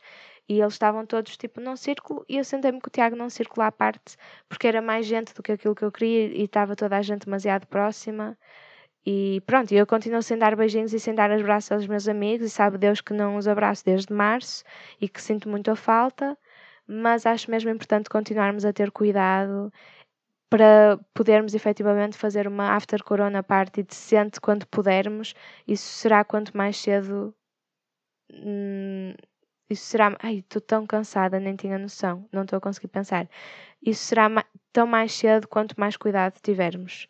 e 0.49 0.59
eles 0.59 0.73
estavam 0.73 1.05
todos 1.05 1.37
tipo 1.37 1.61
num 1.61 1.75
círculo 1.77 2.25
e 2.27 2.37
eu 2.37 2.43
sentei-me 2.43 2.81
com 2.81 2.87
o 2.87 2.91
Tiago 2.91 3.15
num 3.15 3.29
círculo 3.29 3.65
à 3.65 3.71
parte 3.71 4.17
porque 4.49 4.67
era 4.67 4.81
mais 4.81 5.05
gente 5.05 5.33
do 5.33 5.41
que 5.41 5.53
aquilo 5.53 5.75
que 5.75 5.83
eu 5.83 5.91
queria 5.91 6.27
e 6.27 6.43
estava 6.43 6.75
toda 6.75 6.97
a 6.97 7.01
gente 7.01 7.25
demasiado 7.25 7.65
próxima. 7.67 8.37
E 9.05 9.41
pronto, 9.47 9.73
eu 9.73 9.87
continuo 9.87 10.21
sem 10.21 10.37
dar 10.37 10.55
beijinhos 10.55 10.93
e 10.93 10.99
sem 10.99 11.15
dar 11.15 11.31
abraços 11.31 11.71
aos 11.71 11.87
meus 11.87 12.07
amigos 12.07 12.47
e 12.47 12.49
sabe 12.49 12.77
Deus 12.77 13.01
que 13.01 13.13
não 13.13 13.35
os 13.35 13.47
abraço 13.47 13.83
desde 13.85 14.13
março 14.13 14.63
e 14.99 15.09
que 15.09 15.21
sinto 15.21 15.49
muito 15.49 15.71
a 15.71 15.75
falta 15.75 16.37
mas 16.91 17.25
acho 17.25 17.49
mesmo 17.49 17.69
importante 17.69 18.09
continuarmos 18.09 18.65
a 18.65 18.73
ter 18.73 18.91
cuidado 18.91 19.71
para 20.49 20.99
podermos 21.13 21.53
efetivamente 21.55 22.17
fazer 22.17 22.47
uma 22.47 22.75
after 22.75 23.01
corona 23.03 23.41
party 23.41 23.83
decente 23.83 24.41
quando 24.41 24.67
pudermos. 24.67 25.33
Isso 25.65 25.85
será 25.85 26.25
quanto 26.25 26.55
mais 26.55 26.75
cedo. 26.77 27.33
Hum, 28.33 29.13
isso 29.69 29.85
será. 29.85 30.17
Ai, 30.21 30.39
estou 30.39 30.61
tão 30.61 30.85
cansada, 30.85 31.39
nem 31.39 31.55
tinha 31.55 31.77
noção, 31.77 32.27
não 32.33 32.43
estou 32.43 32.57
a 32.57 32.61
conseguir 32.61 32.89
pensar. 32.89 33.29
Isso 33.81 34.03
será 34.03 34.27
tão 34.73 34.85
mais 34.85 35.13
cedo 35.13 35.47
quanto 35.47 35.79
mais 35.79 35.95
cuidado 35.95 36.39
tivermos. 36.41 37.07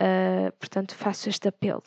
Uh, 0.00 0.52
portanto, 0.58 0.94
faço 0.94 1.28
este 1.28 1.48
apelo. 1.48 1.82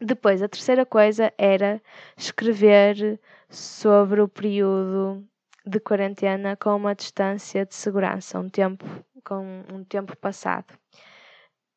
Depois, 0.00 0.42
a 0.42 0.48
terceira 0.48 0.86
coisa 0.86 1.32
era 1.38 1.82
escrever 2.16 3.20
sobre 3.48 4.20
o 4.20 4.28
período 4.28 5.27
de 5.68 5.80
quarentena 5.80 6.56
com 6.56 6.74
uma 6.74 6.94
distância 6.94 7.66
de 7.66 7.74
segurança, 7.74 8.38
um 8.38 8.48
tempo 8.48 8.84
com 9.24 9.64
um 9.72 9.84
tempo 9.84 10.16
passado. 10.16 10.66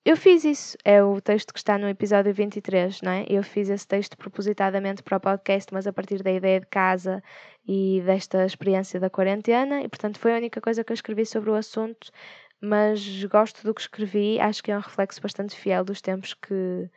Eu 0.03 0.17
fiz 0.17 0.43
isso, 0.43 0.77
é 0.83 1.03
o 1.03 1.21
texto 1.21 1.53
que 1.53 1.59
está 1.59 1.77
no 1.77 1.87
episódio 1.87 2.33
23, 2.33 3.01
não 3.03 3.11
é? 3.11 3.25
Eu 3.29 3.43
fiz 3.43 3.69
esse 3.69 3.87
texto 3.87 4.17
propositadamente 4.17 5.03
para 5.03 5.17
o 5.17 5.19
podcast, 5.19 5.71
mas 5.71 5.85
a 5.85 5.93
partir 5.93 6.23
da 6.23 6.31
ideia 6.31 6.59
de 6.59 6.65
casa 6.65 7.21
e 7.67 8.01
desta 8.03 8.43
experiência 8.43 8.99
da 8.99 9.11
quarentena, 9.11 9.81
e 9.81 9.87
portanto 9.87 10.17
foi 10.17 10.33
a 10.33 10.37
única 10.37 10.59
coisa 10.59 10.83
que 10.83 10.91
eu 10.91 10.95
escrevi 10.95 11.23
sobre 11.25 11.51
o 11.51 11.55
assunto, 11.55 12.09
mas 12.59 13.23
gosto 13.25 13.63
do 13.63 13.75
que 13.75 13.81
escrevi, 13.81 14.39
acho 14.39 14.63
que 14.63 14.71
é 14.71 14.77
um 14.77 14.81
reflexo 14.81 15.21
bastante 15.21 15.55
fiel 15.55 15.83
dos 15.83 16.01
tempos 16.01 16.33
que, 16.33 16.89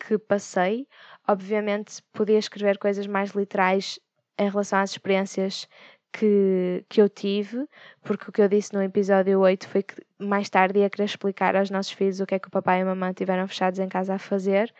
que 0.00 0.18
passei. 0.18 0.88
Obviamente 1.28 2.02
podia 2.12 2.38
escrever 2.38 2.78
coisas 2.78 3.06
mais 3.06 3.30
literais 3.30 4.00
em 4.38 4.48
relação 4.48 4.80
às 4.80 4.90
experiências 4.90 5.68
que, 6.12 6.84
que 6.88 7.00
eu 7.00 7.08
tive, 7.08 7.66
porque 8.02 8.28
o 8.28 8.32
que 8.32 8.42
eu 8.42 8.48
disse 8.48 8.72
no 8.74 8.82
episódio 8.82 9.40
8 9.40 9.68
foi 9.68 9.82
que 9.82 9.94
mais 10.18 10.48
tarde 10.50 10.80
ia 10.80 10.90
querer 10.90 11.04
explicar 11.04 11.56
aos 11.56 11.70
nossos 11.70 11.92
filhos 11.92 12.20
o 12.20 12.26
que 12.26 12.34
é 12.34 12.38
que 12.38 12.48
o 12.48 12.50
papai 12.50 12.80
e 12.80 12.82
a 12.82 12.84
mamãe 12.84 13.12
tiveram 13.12 13.46
fechados 13.48 13.78
em 13.78 13.88
casa 13.88 14.14
a 14.14 14.18
fazer. 14.18 14.72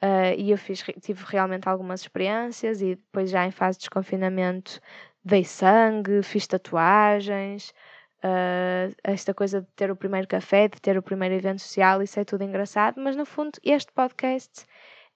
Uh, 0.00 0.32
e 0.38 0.50
eu 0.52 0.58
fiz, 0.58 0.84
tive 1.02 1.24
realmente 1.26 1.68
algumas 1.68 2.02
experiências 2.02 2.80
e 2.80 2.94
depois 2.94 3.30
já 3.30 3.44
em 3.46 3.50
fase 3.50 3.78
de 3.78 3.82
desconfinamento 3.82 4.80
dei 5.24 5.44
sangue, 5.44 6.22
fiz 6.22 6.46
tatuagens, 6.46 7.74
uh, 8.22 8.94
esta 9.02 9.34
coisa 9.34 9.60
de 9.60 9.66
ter 9.74 9.90
o 9.90 9.96
primeiro 9.96 10.28
café, 10.28 10.68
de 10.68 10.80
ter 10.80 10.96
o 10.96 11.02
primeiro 11.02 11.34
evento 11.34 11.60
social, 11.60 12.02
isso 12.02 12.18
é 12.20 12.24
tudo 12.24 12.44
engraçado, 12.44 13.00
mas 13.00 13.16
no 13.16 13.26
fundo 13.26 13.58
este 13.64 13.92
podcast 13.92 14.64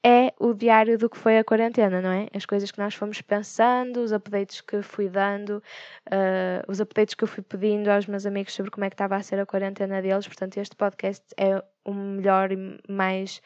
é 0.05 0.33
o 0.39 0.53
diário 0.53 0.99
do 0.99 1.09
que 1.09 1.17
foi 1.17 1.39
a 1.39 1.45
quarentena, 1.45 2.03
não 2.03 2.11
é? 2.11 2.29
As 2.35 2.45
coisas 2.45 2.71
que 2.71 2.79
nós 2.79 2.95
fomos 2.95 3.21
pensando, 3.23 4.01
os 4.01 4.13
updates 4.13 4.61
que 4.61 4.83
fui 4.83 5.09
dando, 5.09 5.63
uh, 6.09 6.69
os 6.69 6.81
updates 6.81 7.15
que 7.15 7.23
eu 7.23 7.29
fui 7.29 7.43
pedindo 7.43 7.89
aos 7.89 8.07
meus 8.07 8.27
amigos 8.27 8.53
sobre 8.53 8.71
como 8.71 8.85
é 8.85 8.91
que 8.91 8.95
estava 8.95 9.15
a 9.17 9.23
ser 9.23 9.39
a 9.39 9.47
quarentena 9.47 10.03
deles. 10.03 10.27
Portanto, 10.27 10.57
este 10.57 10.75
podcast 10.75 11.25
é 11.37 11.63
o 11.85 11.95
melhor 11.95 12.51
e 12.51 12.79
mais 12.89 13.41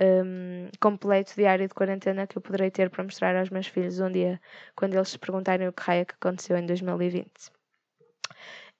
um, 0.00 0.68
completo 0.80 1.34
diário 1.34 1.66
de 1.66 1.74
quarentena 1.74 2.26
que 2.26 2.36
eu 2.36 2.42
poderei 2.42 2.70
ter 2.70 2.90
para 2.90 3.04
mostrar 3.04 3.36
aos 3.36 3.50
meus 3.50 3.66
filhos 3.66 4.00
um 4.00 4.10
dia, 4.10 4.40
quando 4.76 4.94
eles 4.94 5.08
se 5.08 5.18
perguntarem 5.18 5.68
o 5.68 5.72
que 5.72 5.82
raio 5.82 6.02
é 6.02 6.04
que 6.04 6.14
aconteceu 6.14 6.56
em 6.56 6.66
2020. 6.66 7.30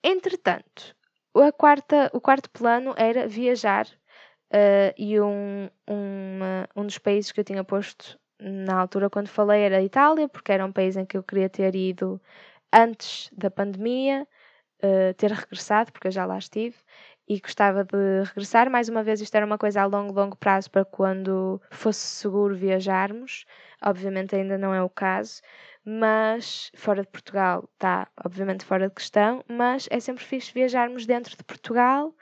Entretanto, 0.04 0.94
a 1.34 1.52
quarta, 1.52 2.10
o 2.12 2.20
quarto 2.20 2.50
plano 2.50 2.94
era 2.96 3.26
viajar 3.26 3.86
Uh, 4.52 4.92
e 4.98 5.18
um, 5.18 5.70
uma, 5.86 6.68
um 6.76 6.84
dos 6.84 6.98
países 6.98 7.32
que 7.32 7.40
eu 7.40 7.44
tinha 7.44 7.64
posto 7.64 8.18
na 8.38 8.78
altura 8.78 9.08
quando 9.08 9.28
falei 9.28 9.62
era 9.62 9.78
a 9.78 9.82
Itália, 9.82 10.28
porque 10.28 10.52
era 10.52 10.66
um 10.66 10.72
país 10.72 10.94
em 10.94 11.06
que 11.06 11.16
eu 11.16 11.22
queria 11.22 11.48
ter 11.48 11.74
ido 11.74 12.20
antes 12.70 13.30
da 13.32 13.50
pandemia, 13.50 14.28
uh, 14.82 15.14
ter 15.14 15.32
regressado, 15.32 15.90
porque 15.90 16.08
eu 16.08 16.12
já 16.12 16.26
lá 16.26 16.36
estive, 16.36 16.76
e 17.26 17.40
gostava 17.40 17.82
de 17.82 18.24
regressar. 18.24 18.70
Mais 18.70 18.88
uma 18.90 19.02
vez, 19.02 19.22
isto 19.22 19.34
era 19.34 19.46
uma 19.46 19.56
coisa 19.56 19.80
a 19.80 19.86
longo, 19.86 20.12
longo 20.12 20.36
prazo 20.36 20.70
para 20.70 20.84
quando 20.84 21.60
fosse 21.70 22.00
seguro 22.00 22.54
viajarmos. 22.54 23.46
Obviamente 23.82 24.36
ainda 24.36 24.58
não 24.58 24.74
é 24.74 24.82
o 24.82 24.90
caso, 24.90 25.40
mas 25.84 26.70
fora 26.74 27.02
de 27.02 27.08
Portugal 27.08 27.68
está 27.74 28.08
obviamente 28.24 28.64
fora 28.66 28.88
de 28.88 28.94
questão, 28.94 29.42
mas 29.48 29.88
é 29.90 29.98
sempre 29.98 30.24
fixe 30.24 30.52
viajarmos 30.52 31.06
dentro 31.06 31.36
de 31.36 31.44
Portugal 31.44 32.14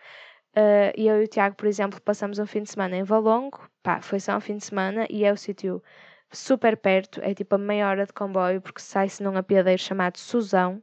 Uh, 0.57 0.91
eu 0.97 1.21
e 1.23 1.25
o 1.25 1.29
Tiago, 1.29 1.55
por 1.57 1.67
exemplo, 1.67 2.01
passamos 2.01 2.39
um 2.39 2.47
fim 2.47 2.63
de 2.63 2.71
semana 2.71 2.97
em 2.97 3.05
Valongo, 3.05 3.71
pá, 3.83 4.01
foi 4.03 4.19
só 4.19 4.37
um 4.37 4.41
fim 4.41 4.57
de 4.57 4.65
semana 4.65 5.07
e 5.09 5.25
é 5.25 5.33
o 5.33 5.37
sítio 5.37 5.83
super 6.33 6.77
perto, 6.77 7.21
é 7.23 7.35
tipo 7.35 7.55
a 7.55 7.59
meia 7.59 7.89
hora 7.89 8.05
de 8.07 8.13
comboio, 8.13 8.61
porque 8.61 8.81
sai-se 8.81 9.23
num 9.23 9.37
apiadeiro 9.37 9.81
chamado 9.81 10.19
Suzão, 10.19 10.83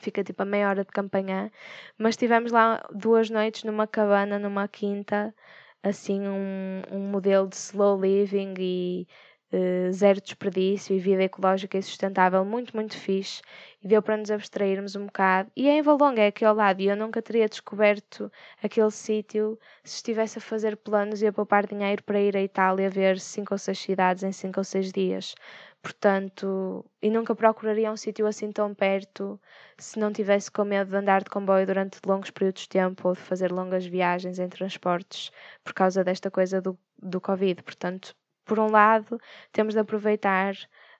fica 0.00 0.24
tipo 0.24 0.42
a 0.42 0.46
meia 0.46 0.68
hora 0.68 0.84
de 0.84 0.90
campanhã, 0.90 1.50
mas 1.98 2.10
estivemos 2.14 2.52
lá 2.52 2.82
duas 2.92 3.30
noites 3.30 3.64
numa 3.64 3.86
cabana, 3.86 4.38
numa 4.38 4.66
quinta, 4.68 5.34
assim, 5.82 6.20
um, 6.28 6.82
um 6.90 7.10
modelo 7.10 7.48
de 7.48 7.56
slow 7.56 8.00
living 8.00 8.54
e 8.58 9.06
uh, 9.52 9.92
zero 9.92 10.20
desperdício 10.20 10.94
e 10.94 10.98
vida 10.98 11.22
ecológica 11.22 11.78
e 11.78 11.82
sustentável, 11.82 12.44
muito, 12.44 12.74
muito 12.74 12.96
fixe 12.96 13.42
e 13.82 13.88
deu 13.88 14.02
para 14.02 14.16
nos 14.16 14.30
abstrairmos 14.30 14.96
um 14.96 15.06
bocado. 15.06 15.50
E 15.56 15.68
é 15.68 15.72
em 15.78 15.82
Valonga, 15.82 16.22
é 16.22 16.28
aqui 16.28 16.44
ao 16.44 16.54
lado, 16.54 16.80
e 16.80 16.86
eu 16.86 16.96
nunca 16.96 17.20
teria 17.20 17.48
descoberto 17.48 18.30
aquele 18.62 18.90
sítio 18.90 19.58
se 19.84 19.96
estivesse 19.96 20.38
a 20.38 20.40
fazer 20.40 20.76
planos 20.76 21.22
e 21.22 21.26
a 21.26 21.32
poupar 21.32 21.66
dinheiro 21.66 22.02
para 22.04 22.20
ir 22.20 22.36
à 22.36 22.42
Itália 22.42 22.88
ver 22.88 23.18
cinco 23.18 23.54
ou 23.54 23.58
seis 23.58 23.78
cidades 23.78 24.22
em 24.22 24.32
cinco 24.32 24.60
ou 24.60 24.64
seis 24.64 24.92
dias. 24.92 25.34
Portanto, 25.82 26.84
e 27.02 27.10
nunca 27.10 27.34
procuraria 27.34 27.90
um 27.90 27.96
sítio 27.96 28.24
assim 28.26 28.52
tão 28.52 28.72
perto 28.72 29.40
se 29.76 29.98
não 29.98 30.12
tivesse 30.12 30.48
com 30.48 30.64
medo 30.64 30.90
de 30.90 30.96
andar 30.96 31.24
de 31.24 31.30
comboio 31.30 31.66
durante 31.66 31.98
longos 32.06 32.30
períodos 32.30 32.62
de 32.62 32.68
tempo 32.68 33.08
ou 33.08 33.14
de 33.14 33.20
fazer 33.20 33.50
longas 33.50 33.84
viagens 33.84 34.38
em 34.38 34.48
transportes 34.48 35.32
por 35.64 35.72
causa 35.72 36.04
desta 36.04 36.30
coisa 36.30 36.60
do, 36.60 36.78
do 37.02 37.20
Covid. 37.20 37.64
Portanto, 37.64 38.14
por 38.44 38.58
um 38.58 38.70
lado, 38.70 39.20
temos 39.52 39.74
de 39.74 39.80
aproveitar 39.80 40.54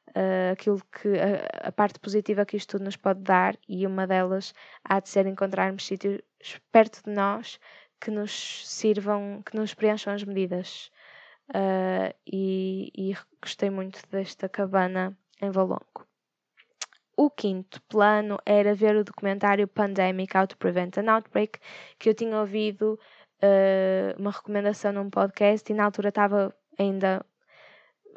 uh, 0.08 0.52
aquilo 0.52 0.80
que 0.90 1.08
a, 1.18 1.68
a, 1.68 1.72
parte 1.72 1.98
positiva 1.98 2.44
que 2.44 2.56
isto 2.56 2.72
tudo 2.72 2.84
nos 2.84 2.96
pode 2.96 3.20
dar 3.20 3.56
e 3.68 3.86
uma 3.86 4.06
delas 4.06 4.54
há 4.84 5.00
de 5.00 5.08
ser 5.08 5.26
encontrarmos 5.26 5.86
sítios 5.86 6.20
perto 6.70 7.02
de 7.04 7.10
nós 7.10 7.58
que 8.00 8.10
nos 8.10 8.68
sirvam, 8.68 9.42
que 9.44 9.56
nos 9.56 9.74
preencham 9.74 10.12
as 10.12 10.24
medidas. 10.24 10.90
Uh, 11.50 12.14
e, 12.26 12.90
e, 12.96 13.16
gostei 13.40 13.68
muito 13.68 14.00
desta 14.10 14.48
cabana 14.48 15.16
em 15.40 15.50
Valongo. 15.50 16.06
o 17.16 17.28
quinto 17.28 17.82
plano 17.82 18.38
era 18.46 18.74
ver 18.74 18.96
o 18.96 19.04
documentário 19.04 19.68
Pandemic 19.68 20.36
How 20.36 20.46
to 20.46 20.56
Prevent 20.56 20.96
an 20.96 21.12
Outbreak, 21.12 21.58
que 21.98 22.08
eu 22.08 22.14
tinha 22.14 22.38
ouvido 22.38 22.98
uh, 23.42 24.18
uma 24.20 24.30
recomendação 24.30 24.92
num 24.92 25.10
podcast 25.10 25.70
e 25.70 25.74
na 25.74 25.84
altura 25.84 26.08
estava 26.08 26.54
ainda 26.78 27.24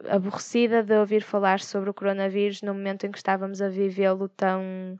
aborrecida 0.09 0.83
de 0.83 0.97
ouvir 0.97 1.23
falar 1.23 1.59
sobre 1.59 1.89
o 1.89 1.93
coronavírus 1.93 2.61
no 2.61 2.73
momento 2.73 3.05
em 3.05 3.11
que 3.11 3.17
estávamos 3.17 3.61
a 3.61 3.69
vivê-lo 3.69 4.27
tão 4.29 4.97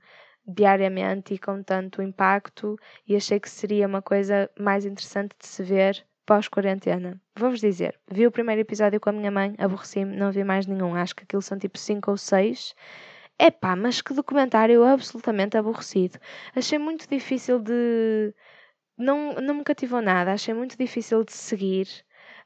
diariamente 0.48 1.34
e 1.34 1.40
com 1.40 1.64
tanto 1.64 2.02
impacto 2.02 2.78
e 3.08 3.16
achei 3.16 3.40
que 3.40 3.50
seria 3.50 3.88
uma 3.88 4.02
coisa 4.02 4.50
mais 4.60 4.86
interessante 4.86 5.36
de 5.40 5.48
se 5.48 5.64
ver 5.64 6.06
pós-quarentena. 6.26 7.20
Vou-vos 7.36 7.60
dizer, 7.60 8.00
vi 8.10 8.26
o 8.26 8.32
primeiro 8.32 8.62
episódio 8.62 9.00
com 9.00 9.10
a 9.10 9.14
minha 9.14 9.32
mãe, 9.32 9.56
aborreci-me, 9.58 10.16
não 10.16 10.32
vi 10.32 10.44
mais 10.44 10.66
nenhum, 10.66 10.96
acho 10.96 11.16
que 11.16 11.24
aquilo 11.24 11.42
são 11.42 11.58
tipo 11.58 11.78
5 11.78 12.12
ou 12.12 12.18
6. 12.18 12.76
Epá, 13.40 13.76
mas 13.76 14.02
que 14.02 14.14
documentário 14.14 14.84
absolutamente 14.84 15.58
aborrecido. 15.58 16.18
Achei 16.56 16.80
muito 16.80 17.08
difícil 17.10 17.60
de. 17.60 18.34
Não, 18.98 19.34
não 19.36 19.56
me 19.56 19.64
cativou 19.64 20.02
nada, 20.02 20.32
achei 20.34 20.54
muito 20.54 20.78
difícil 20.78 21.24
de 21.26 21.34
seguir 21.34 21.88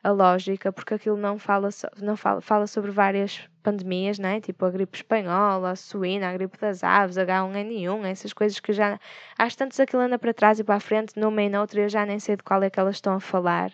a 0.04 0.12
lógica, 0.12 0.72
porque 0.72 0.94
aquilo 0.94 1.18
não 1.18 1.38
fala, 1.38 1.72
so, 1.72 1.88
não 2.02 2.16
fala, 2.16 2.42
fala 2.42 2.68
sobre 2.68 2.92
várias 2.92 3.50
pandemias, 3.62 4.18
né? 4.18 4.40
tipo 4.40 4.66
a 4.66 4.72
gripe 4.72 4.98
espanhola, 4.98 5.72
a 5.72 5.76
suína, 5.76 6.30
a 6.30 6.34
gripe 6.34 6.58
das 6.58 6.84
aves, 6.84 7.18
H1N1, 7.18 8.06
essas 8.06 8.34
coisas 8.34 8.60
que 8.60 8.74
já. 8.74 9.00
Às 9.38 9.56
tantas 9.56 9.80
aquilo 9.80 10.02
anda 10.02 10.18
para 10.18 10.34
trás 10.34 10.60
e 10.60 10.64
para 10.64 10.76
a 10.76 10.80
frente, 10.80 11.20
numa 11.20 11.42
e 11.44 11.50
noutra, 11.50 11.82
eu 11.82 11.90
já 11.90 12.06
nem 12.06 12.20
sei 12.20 12.38
de 12.38 12.44
qual 12.44 12.64
é 12.64 12.70
que 12.70 12.80
elas 12.80 12.96
estão 12.96 13.14
a 13.14 13.20
falar. 13.20 13.72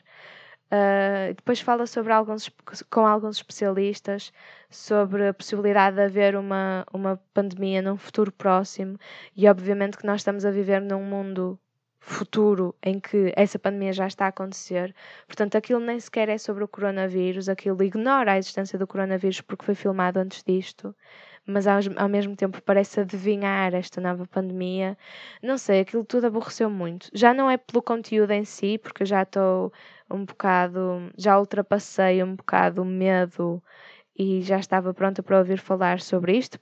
Uh, 0.66 1.34
depois 1.36 1.60
fala 1.62 1.86
sobre 1.86 2.12
alguns, 2.12 2.50
com 2.90 3.06
alguns 3.06 3.38
especialistas 3.38 4.34
sobre 4.70 5.28
a 5.28 5.34
possibilidade 5.34 5.96
de 5.96 6.02
haver 6.02 6.36
uma, 6.36 6.84
uma 6.92 7.22
pandemia 7.34 7.84
num 7.84 7.98
futuro 7.98 8.32
próximo 8.32 8.98
e 9.36 9.48
obviamente 9.48 9.96
que 9.96 10.08
nós 10.08 10.22
estamos 10.22 10.44
a 10.44 10.50
viver 10.50 10.82
num 10.82 11.04
mundo 11.04 11.60
futuro 12.06 12.76
em 12.84 13.00
que 13.00 13.34
essa 13.36 13.58
pandemia 13.58 13.92
já 13.92 14.06
está 14.06 14.26
a 14.26 14.30
acontecer. 14.30 14.94
Portanto, 15.26 15.56
aquilo 15.58 15.80
nem 15.80 16.00
sequer 16.00 16.30
é 16.30 16.38
sobre 16.38 16.64
o 16.64 16.68
coronavírus, 16.68 17.50
aquilo 17.50 17.82
ignora 17.84 18.34
a 18.34 18.38
existência 18.38 18.78
do 18.78 18.86
coronavírus 18.86 19.42
porque 19.42 19.66
foi 19.66 19.74
filmado 19.74 20.20
antes 20.20 20.44
disto, 20.44 20.96
mas 21.48 21.66
ao, 21.66 21.80
ao 21.98 22.08
mesmo 22.08 22.36
tempo 22.36 22.62
parece 22.62 23.00
adivinhar 23.00 23.74
esta 23.74 24.00
nova 24.00 24.28
pandemia. 24.28 24.96
Não 25.42 25.58
sei, 25.58 25.80
aquilo 25.82 26.06
tudo 26.06 26.28
aborreceu 26.28 26.70
muito. 26.70 27.10
Já 27.12 27.34
não 27.34 27.50
é 27.50 27.58
pelo 27.58 27.82
conteúdo 27.82 28.32
em 28.32 28.46
si, 28.46 28.78
porque 28.78 29.04
já 29.04 29.24
estou 29.24 29.74
um 30.10 30.26
bocado, 30.26 31.12
já 31.18 31.40
ultrapassei 31.40 32.22
um 32.24 32.36
bocado 32.36 32.84
o 32.84 32.86
medo 32.86 33.62
e 34.18 34.42
já 34.44 34.60
estava 34.60 34.94
pronta 34.94 35.24
para 35.24 35.40
ouvir 35.40 35.58
falar 35.58 36.00
sobre 36.00 36.38
isto 36.38 36.60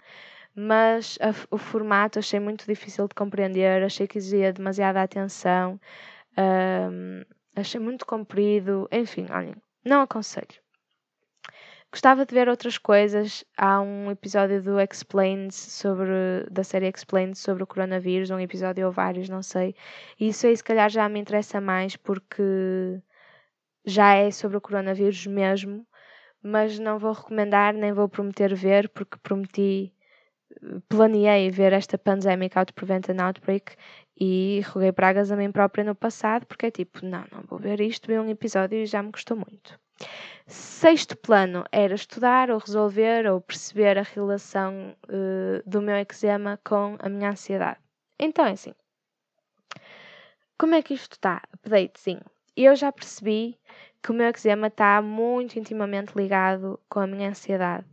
mas 0.55 1.17
a, 1.21 1.29
o 1.53 1.57
formato 1.57 2.19
achei 2.19 2.39
muito 2.39 2.65
difícil 2.65 3.07
de 3.07 3.15
compreender, 3.15 3.83
achei 3.83 4.07
que 4.07 4.17
exigia 4.17 4.53
demasiada 4.53 5.01
atenção, 5.01 5.79
um, 6.37 7.23
achei 7.55 7.79
muito 7.79 8.05
comprido, 8.05 8.87
enfim, 8.91 9.27
olhem, 9.31 9.55
não 9.83 10.01
aconselho. 10.01 10.63
Gostava 11.91 12.25
de 12.25 12.33
ver 12.33 12.49
outras 12.49 12.79
coisas. 12.79 13.45
Há 13.55 13.79
um 13.79 14.09
episódio 14.09 14.63
do 14.63 14.79
Explained 14.79 15.53
sobre 15.53 16.09
da 16.49 16.63
série 16.63 16.87
Explained 16.89 17.37
sobre 17.37 17.61
o 17.61 17.67
coronavírus, 17.67 18.31
um 18.31 18.39
episódio 18.39 18.87
ou 18.87 18.91
vários, 18.91 19.29
não 19.29 19.43
sei. 19.43 19.75
E 20.19 20.29
isso 20.29 20.47
aí 20.47 20.57
se 20.57 20.63
calhar 20.63 20.89
já 20.89 21.07
me 21.07 21.19
interessa 21.19 21.61
mais 21.61 21.95
porque 21.95 22.99
já 23.85 24.15
é 24.15 24.31
sobre 24.31 24.57
o 24.57 24.61
coronavírus 24.61 25.27
mesmo, 25.27 25.85
mas 26.41 26.79
não 26.79 26.97
vou 26.97 27.11
recomendar 27.11 27.75
nem 27.75 27.93
vou 27.93 28.09
prometer 28.09 28.55
ver 28.55 28.89
porque 28.89 29.19
prometi 29.21 29.93
planeei 30.87 31.49
ver 31.49 31.73
esta 31.73 31.97
Pandemic 31.97 32.55
to 32.65 32.73
Prevent 32.73 33.09
an 33.09 33.23
Outbreak 33.23 33.75
e 34.19 34.61
roguei 34.67 34.91
pragas 34.91 35.31
a 35.31 35.35
mim 35.35 35.51
própria 35.51 35.83
no 35.83 35.95
passado, 35.95 36.45
porque 36.45 36.67
é 36.67 36.71
tipo, 36.71 37.05
não, 37.05 37.25
não 37.31 37.43
vou 37.47 37.59
ver 37.59 37.81
isto, 37.81 38.07
vi 38.07 38.17
um 38.17 38.29
episódio 38.29 38.77
e 38.79 38.85
já 38.85 39.01
me 39.01 39.11
custou 39.11 39.37
muito. 39.37 39.79
Sexto 40.47 41.15
plano 41.17 41.63
era 41.71 41.95
estudar 41.95 42.49
ou 42.49 42.57
resolver 42.57 43.25
ou 43.27 43.41
perceber 43.41 43.97
a 43.97 44.03
relação 44.03 44.95
uh, 45.07 45.69
do 45.69 45.81
meu 45.81 45.95
eczema 45.95 46.59
com 46.63 46.97
a 46.99 47.09
minha 47.09 47.29
ansiedade. 47.29 47.79
Então 48.19 48.45
é 48.45 48.51
assim. 48.51 48.73
Como 50.57 50.75
é 50.75 50.81
que 50.81 50.93
isto 50.93 51.13
está? 51.13 51.41
Updatezinho. 51.53 52.23
Eu 52.55 52.75
já 52.75 52.91
percebi 52.91 53.57
que 54.01 54.11
o 54.11 54.13
meu 54.13 54.27
eczema 54.27 54.67
está 54.67 55.01
muito 55.01 55.57
intimamente 55.57 56.13
ligado 56.15 56.79
com 56.89 56.99
a 56.99 57.07
minha 57.07 57.29
ansiedade 57.29 57.85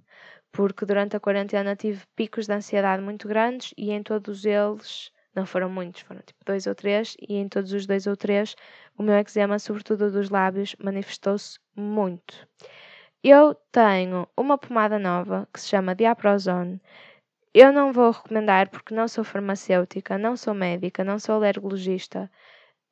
porque 0.52 0.84
durante 0.84 1.16
a 1.16 1.20
quarentena 1.20 1.76
tive 1.76 2.04
picos 2.16 2.46
de 2.46 2.52
ansiedade 2.52 3.02
muito 3.02 3.28
grandes 3.28 3.72
e 3.76 3.90
em 3.90 4.02
todos 4.02 4.44
eles, 4.44 5.12
não 5.34 5.46
foram 5.46 5.70
muitos, 5.70 6.02
foram 6.02 6.20
tipo 6.22 6.44
dois 6.44 6.66
ou 6.66 6.74
três, 6.74 7.16
e 7.20 7.36
em 7.36 7.48
todos 7.48 7.72
os 7.72 7.86
dois 7.86 8.06
ou 8.06 8.16
três 8.16 8.56
o 8.96 9.02
meu 9.02 9.14
eczema, 9.16 9.58
sobretudo 9.58 10.10
dos 10.10 10.30
lábios, 10.30 10.74
manifestou-se 10.78 11.58
muito. 11.74 12.46
Eu 13.22 13.54
tenho 13.70 14.26
uma 14.36 14.56
pomada 14.58 14.98
nova 14.98 15.46
que 15.52 15.60
se 15.60 15.68
chama 15.68 15.94
Diaprozone. 15.94 16.80
Eu 17.52 17.72
não 17.72 17.92
vou 17.92 18.10
recomendar 18.12 18.70
porque 18.70 18.94
não 18.94 19.08
sou 19.08 19.24
farmacêutica, 19.24 20.16
não 20.16 20.36
sou 20.36 20.54
médica, 20.54 21.04
não 21.04 21.18
sou 21.18 21.34
alergologista, 21.34 22.30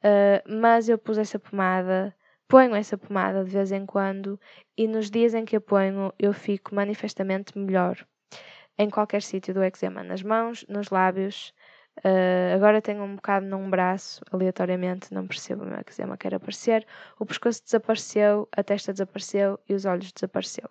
uh, 0.04 0.60
mas 0.60 0.88
eu 0.88 0.98
pus 0.98 1.18
essa 1.18 1.38
pomada 1.38 2.14
Ponho 2.48 2.74
essa 2.74 2.96
pomada 2.96 3.44
de 3.44 3.50
vez 3.50 3.72
em 3.72 3.84
quando 3.84 4.40
e 4.74 4.88
nos 4.88 5.10
dias 5.10 5.34
em 5.34 5.44
que 5.44 5.56
a 5.56 5.60
ponho 5.60 6.10
eu 6.18 6.32
fico 6.32 6.74
manifestamente 6.74 7.58
melhor. 7.58 8.06
Em 8.78 8.88
qualquer 8.88 9.20
sítio 9.20 9.52
do 9.52 9.62
eczema, 9.62 10.02
nas 10.02 10.22
mãos, 10.22 10.64
nos 10.66 10.88
lábios. 10.88 11.52
Uh, 11.98 12.54
agora 12.54 12.80
tenho 12.80 13.02
um 13.02 13.16
bocado 13.16 13.44
num 13.44 13.68
braço, 13.68 14.22
aleatoriamente, 14.32 15.12
não 15.12 15.26
percebo 15.26 15.64
o 15.64 15.66
meu 15.66 15.78
eczema 15.78 16.16
quer 16.16 16.34
aparecer. 16.34 16.86
O 17.18 17.26
pescoço 17.26 17.62
desapareceu, 17.62 18.48
a 18.50 18.64
testa 18.64 18.92
desapareceu 18.92 19.60
e 19.68 19.74
os 19.74 19.84
olhos 19.84 20.10
desapareceu. 20.10 20.70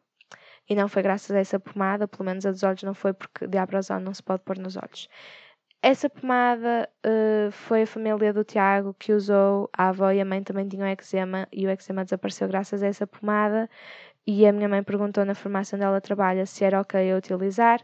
E 0.68 0.74
não 0.74 0.88
foi 0.88 1.04
graças 1.04 1.30
a 1.36 1.40
essa 1.40 1.60
pomada, 1.60 2.08
pelo 2.08 2.26
menos 2.26 2.44
a 2.46 2.52
dos 2.52 2.64
olhos 2.64 2.82
não 2.82 2.96
foi 2.96 3.14
porque 3.14 3.46
diaprozol 3.46 4.00
não 4.00 4.16
se 4.16 4.24
pode 4.24 4.42
pôr 4.42 4.58
nos 4.58 4.78
olhos. 4.78 5.08
Essa 5.82 6.10
pomada 6.10 6.90
uh, 7.06 7.52
foi 7.52 7.84
a 7.84 7.88
família 7.88 8.34
do 8.34 8.44
Tiago 8.44 8.96
que 8.96 9.14
usou, 9.14 9.70
a 9.72 9.90
avó 9.90 10.12
e 10.12 10.20
a 10.20 10.26
mãe 10.26 10.44
também 10.44 10.68
tinham 10.68 10.88
eczema 10.88 11.48
e 11.52 11.68
o 11.68 11.70
eczema 11.70 12.04
desapareceu 12.04 12.48
graças 12.48 12.82
a 12.82 12.88
essa 12.88 13.06
pomada. 13.06 13.70
E 14.26 14.46
a 14.46 14.52
minha 14.52 14.68
mãe 14.68 14.84
perguntou 14.84 15.24
na 15.24 15.36
farmácia 15.36 15.76
onde 15.76 15.86
ela 15.86 16.02
trabalha 16.02 16.46
se 16.46 16.64
era 16.66 16.82
ok 16.82 17.00
eu 17.00 17.18
utilizar. 17.18 17.82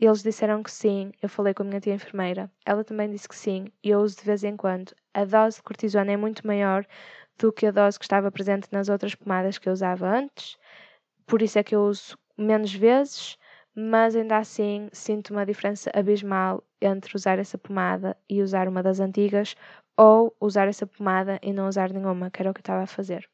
Eles 0.00 0.22
disseram 0.22 0.62
que 0.62 0.70
sim. 0.70 1.12
Eu 1.22 1.28
falei 1.28 1.54
com 1.54 1.62
a 1.62 1.66
minha 1.66 1.80
tia 1.80 1.94
enfermeira. 1.94 2.50
Ela 2.64 2.82
também 2.82 3.10
disse 3.10 3.28
que 3.28 3.36
sim. 3.36 3.66
E 3.82 3.90
eu 3.90 4.00
uso 4.00 4.16
de 4.16 4.24
vez 4.24 4.42
em 4.42 4.56
quando. 4.56 4.94
A 5.12 5.24
dose 5.24 5.58
de 5.58 5.62
cortisona 5.62 6.12
é 6.12 6.16
muito 6.16 6.46
maior 6.46 6.84
do 7.38 7.52
que 7.52 7.66
a 7.66 7.70
dose 7.70 7.98
que 7.98 8.04
estava 8.04 8.32
presente 8.32 8.68
nas 8.72 8.88
outras 8.88 9.14
pomadas 9.14 9.58
que 9.58 9.68
eu 9.68 9.72
usava 9.72 10.08
antes. 10.08 10.56
Por 11.26 11.42
isso 11.42 11.58
é 11.58 11.62
que 11.62 11.74
eu 11.74 11.82
uso 11.82 12.18
menos 12.36 12.74
vezes 12.74 13.38
mas 13.74 14.14
ainda 14.14 14.38
assim 14.38 14.88
sinto 14.92 15.30
uma 15.32 15.44
diferença 15.44 15.90
abismal 15.94 16.62
entre 16.80 17.16
usar 17.16 17.38
essa 17.38 17.58
pomada 17.58 18.16
e 18.28 18.42
usar 18.42 18.68
uma 18.68 18.82
das 18.82 19.00
antigas 19.00 19.56
ou 19.96 20.36
usar 20.40 20.68
essa 20.68 20.86
pomada 20.86 21.38
e 21.42 21.52
não 21.52 21.68
usar 21.68 21.92
nenhuma, 21.92 22.30
que 22.30 22.42
era 22.42 22.50
o 22.50 22.54
que 22.54 22.60
eu 22.60 22.62
estava 22.62 22.82
a 22.82 22.86
fazer. 22.86 23.28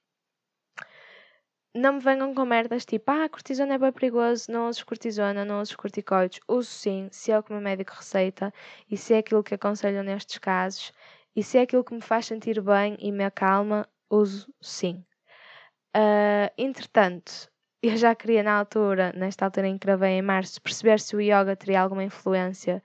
Não 1.75 1.95
me 1.95 2.01
venham 2.01 2.35
com 2.35 2.45
merdas 2.45 2.85
tipo, 2.85 3.11
ah, 3.13 3.29
cortisona 3.29 3.75
é 3.75 3.79
bem 3.79 3.93
perigoso, 3.93 4.51
não 4.51 4.69
uses 4.69 4.83
cortisona, 4.83 5.45
não 5.45 5.61
uses 5.61 5.77
corticoides. 5.77 6.41
Uso 6.49 6.69
sim, 6.69 7.09
se 7.13 7.31
é 7.31 7.39
o 7.39 7.43
que 7.43 7.51
o 7.51 7.55
meu 7.55 7.63
médico 7.63 7.93
receita 7.95 8.53
e 8.91 8.97
se 8.97 9.15
é 9.15 9.19
aquilo 9.19 9.45
que 9.45 9.55
aconselho 9.55 10.03
nestes 10.03 10.39
casos 10.39 10.93
e 11.35 11.43
se 11.45 11.59
é 11.59 11.63
aquilo 11.63 11.85
que 11.85 11.95
me 11.95 12.01
faz 12.01 12.27
sentir 12.27 12.61
bem 12.61 12.97
e 12.99 13.13
me 13.13 13.25
acalma, 13.25 13.89
uso 14.11 14.53
sim. 14.61 15.05
Uh, 15.97 16.51
entretanto, 16.59 17.51
eu 17.83 17.97
já 17.97 18.15
queria 18.15 18.43
na 18.43 18.59
altura, 18.59 19.13
nesta 19.17 19.45
altura 19.47 19.69
em 19.69 19.79
que 19.79 19.87
gravei 19.87 20.13
em 20.13 20.23
março, 20.23 20.61
perceber 20.61 21.01
se 21.01 21.17
o 21.17 21.21
yoga 21.21 21.57
teria 21.57 21.81
alguma 21.81 22.05
influência 22.05 22.83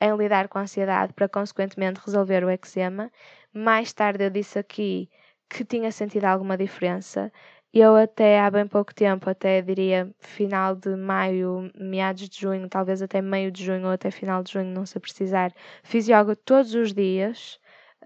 em 0.00 0.16
lidar 0.16 0.48
com 0.48 0.58
a 0.58 0.62
ansiedade 0.62 1.12
para 1.12 1.28
consequentemente 1.28 2.00
resolver 2.04 2.44
o 2.44 2.50
eczema. 2.50 3.10
Mais 3.52 3.92
tarde 3.92 4.24
eu 4.24 4.30
disse 4.30 4.58
aqui 4.58 5.10
que 5.48 5.64
tinha 5.64 5.90
sentido 5.92 6.24
alguma 6.24 6.56
diferença. 6.56 7.32
Eu 7.72 7.96
até 7.96 8.40
há 8.40 8.50
bem 8.50 8.66
pouco 8.66 8.94
tempo, 8.94 9.28
até 9.28 9.60
diria 9.60 10.10
final 10.18 10.74
de 10.74 10.96
maio, 10.96 11.70
meados 11.74 12.28
de 12.28 12.40
junho, 12.40 12.68
talvez 12.68 13.02
até 13.02 13.20
meio 13.20 13.50
de 13.50 13.62
junho 13.64 13.86
ou 13.86 13.92
até 13.92 14.10
final 14.10 14.42
de 14.42 14.52
junho, 14.52 14.72
não 14.74 14.86
sei 14.86 15.00
precisar, 15.00 15.52
fiz 15.82 16.08
yoga 16.08 16.34
todos 16.34 16.74
os 16.74 16.94
dias, 16.94 17.60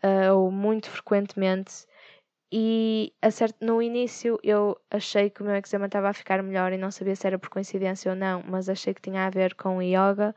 uh, 0.05 0.35
ou 0.35 0.51
muito 0.51 0.91
frequentemente, 0.91 1.87
e 2.55 3.15
no 3.63 3.81
início 3.81 4.39
eu 4.43 4.79
achei 4.91 5.31
que 5.31 5.41
o 5.41 5.45
meu 5.45 5.57
eczema 5.57 5.87
estava 5.87 6.11
a 6.11 6.13
ficar 6.13 6.43
melhor 6.43 6.71
e 6.71 6.77
não 6.77 6.91
sabia 6.91 7.17
se 7.17 7.27
era 7.27 7.39
por 7.39 7.49
coincidência 7.49 8.13
ou 8.13 8.17
não, 8.17 8.43
mas 8.47 8.69
achei 8.69 8.93
que 8.93 9.01
tinha 9.01 9.27
a 9.27 9.31
ver 9.31 9.55
com 9.55 9.81
yoga. 9.81 10.35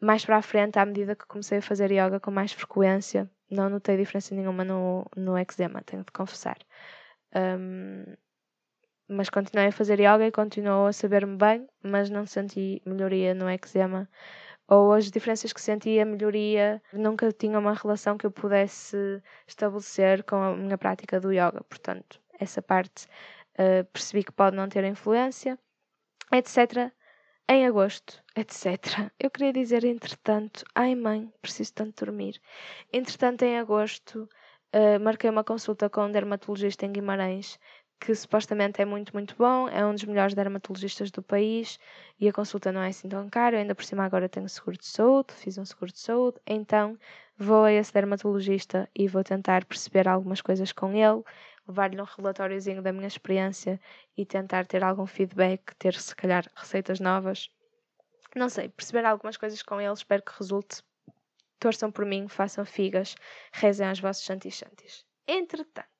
Mais 0.00 0.24
para 0.24 0.38
a 0.38 0.42
frente, 0.42 0.78
à 0.78 0.86
medida 0.86 1.14
que 1.14 1.26
comecei 1.26 1.58
a 1.58 1.62
fazer 1.62 1.90
yoga 1.92 2.18
com 2.18 2.30
mais 2.30 2.52
frequência, 2.52 3.30
não 3.50 3.68
notei 3.68 3.98
diferença 3.98 4.34
nenhuma 4.34 4.64
no, 4.64 5.04
no 5.14 5.36
eczema, 5.36 5.82
tenho 5.82 6.02
de 6.02 6.10
confessar. 6.12 6.56
Um, 7.36 8.04
mas 9.06 9.28
continuei 9.28 9.68
a 9.68 9.72
fazer 9.72 10.00
yoga 10.00 10.26
e 10.26 10.32
continuou 10.32 10.86
a 10.86 10.92
saber-me 10.94 11.36
bem, 11.36 11.68
mas 11.82 12.08
não 12.08 12.24
senti 12.24 12.80
melhoria 12.86 13.34
no 13.34 13.50
eczema 13.50 14.08
ou 14.70 14.92
as 14.92 15.10
diferenças 15.10 15.52
que 15.52 15.60
sentia, 15.60 16.04
melhoria, 16.04 16.80
nunca 16.92 17.32
tinha 17.32 17.58
uma 17.58 17.74
relação 17.74 18.16
que 18.16 18.24
eu 18.24 18.30
pudesse 18.30 19.20
estabelecer 19.46 20.22
com 20.22 20.36
a 20.36 20.56
minha 20.56 20.78
prática 20.78 21.18
do 21.20 21.32
yoga. 21.32 21.64
Portanto, 21.68 22.20
essa 22.38 22.62
parte 22.62 23.06
uh, 23.58 23.84
percebi 23.92 24.22
que 24.22 24.30
pode 24.30 24.56
não 24.56 24.68
ter 24.68 24.84
influência, 24.84 25.58
etc. 26.32 26.92
Em 27.48 27.66
agosto, 27.66 28.22
etc. 28.36 29.10
Eu 29.18 29.28
queria 29.28 29.52
dizer, 29.52 29.84
entretanto, 29.84 30.64
ai 30.72 30.94
mãe, 30.94 31.28
preciso 31.42 31.74
tanto 31.74 32.04
dormir. 32.04 32.40
Entretanto, 32.92 33.42
em 33.42 33.58
agosto, 33.58 34.28
uh, 34.72 35.00
marquei 35.00 35.28
uma 35.30 35.42
consulta 35.42 35.90
com 35.90 36.04
um 36.04 36.12
dermatologista 36.12 36.86
em 36.86 36.92
Guimarães 36.92 37.58
que 38.00 38.14
supostamente 38.14 38.80
é 38.80 38.84
muito, 38.86 39.12
muito 39.12 39.36
bom, 39.36 39.68
é 39.68 39.84
um 39.84 39.92
dos 39.92 40.04
melhores 40.04 40.34
dermatologistas 40.34 41.10
do 41.10 41.22
país 41.22 41.78
e 42.18 42.26
a 42.26 42.32
consulta 42.32 42.72
não 42.72 42.80
é 42.80 42.88
assim 42.88 43.08
tão 43.08 43.28
cara. 43.28 43.56
Eu 43.56 43.60
ainda 43.60 43.74
por 43.74 43.84
cima 43.84 44.04
agora 44.04 44.28
tenho 44.28 44.48
seguro 44.48 44.78
de 44.78 44.86
saúde, 44.86 45.34
fiz 45.34 45.58
um 45.58 45.64
seguro 45.66 45.92
de 45.92 46.00
saúde, 46.00 46.38
então 46.46 46.98
vou 47.36 47.64
a 47.64 47.72
esse 47.72 47.92
dermatologista 47.92 48.88
e 48.94 49.06
vou 49.06 49.22
tentar 49.22 49.66
perceber 49.66 50.08
algumas 50.08 50.40
coisas 50.40 50.72
com 50.72 50.92
ele, 50.94 51.22
levar-lhe 51.68 52.00
um 52.00 52.04
relatóriozinho 52.04 52.80
da 52.82 52.90
minha 52.90 53.06
experiência 53.06 53.78
e 54.16 54.24
tentar 54.24 54.66
ter 54.66 54.82
algum 54.82 55.06
feedback, 55.06 55.74
ter 55.76 55.94
se 55.94 56.16
calhar 56.16 56.50
receitas 56.56 57.00
novas. 57.00 57.50
Não 58.34 58.48
sei, 58.48 58.70
perceber 58.70 59.04
algumas 59.04 59.36
coisas 59.36 59.62
com 59.62 59.78
ele, 59.78 59.92
espero 59.92 60.22
que 60.22 60.32
resulte. 60.38 60.82
Torçam 61.58 61.92
por 61.92 62.06
mim, 62.06 62.28
façam 62.28 62.64
figas, 62.64 63.14
rezem 63.52 63.86
aos 63.86 64.00
vossos 64.00 64.24
santis. 64.24 65.04
Entretanto, 65.28 65.99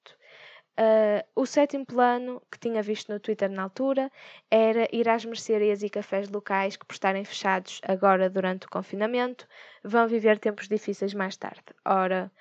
Uh, 0.80 1.20
o 1.36 1.44
sétimo 1.44 1.84
plano 1.84 2.40
que 2.50 2.58
tinha 2.58 2.82
visto 2.82 3.12
no 3.12 3.20
Twitter 3.20 3.50
na 3.50 3.64
altura 3.64 4.10
era 4.50 4.88
ir 4.90 5.10
às 5.10 5.26
mercearias 5.26 5.82
e 5.82 5.90
cafés 5.90 6.30
locais 6.30 6.74
que, 6.74 6.86
por 6.86 6.94
estarem 6.94 7.22
fechados 7.22 7.82
agora 7.86 8.30
durante 8.30 8.66
o 8.66 8.70
confinamento, 8.70 9.46
vão 9.84 10.08
viver 10.08 10.38
tempos 10.38 10.68
difíceis 10.68 11.12
mais 11.12 11.36
tarde. 11.36 11.64
Ora, 11.84 12.32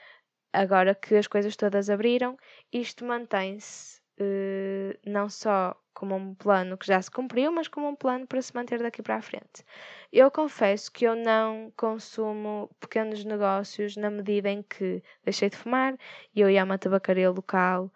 agora 0.53 0.95
que 0.95 1.15
as 1.15 1.27
coisas 1.27 1.57
todas 1.57 1.89
abriram, 1.89 2.37
isto 2.71 3.03
mantém-se 3.03 3.99
uh, 4.21 4.97
não 5.05 5.29
só 5.29 5.75
como 5.93 6.15
um 6.15 6.33
plano 6.33 6.77
que 6.77 6.87
já 6.87 7.01
se 7.01 7.11
cumpriu, 7.11 7.51
mas 7.51 7.67
como 7.67 7.89
um 7.89 7.95
plano 7.95 8.25
para 8.25 8.41
se 8.41 8.55
manter 8.55 8.81
daqui 8.81 9.01
para 9.01 9.17
a 9.17 9.21
frente. 9.21 9.65
Eu 10.13 10.31
confesso 10.31 10.89
que 10.93 11.05
eu 11.05 11.13
não 11.13 11.73
consumo 11.75 12.69
pequenos 12.79 13.25
negócios 13.25 13.97
na 13.97 14.09
medida 14.09 14.49
em 14.49 14.63
que 14.63 15.03
deixei 15.25 15.49
de 15.49 15.57
fumar 15.57 15.97
e 16.33 16.39
eu 16.39 16.49
ia 16.49 16.61
a 16.61 16.65
uma 16.65 16.77
tabacaria 16.77 17.29
local 17.29 17.91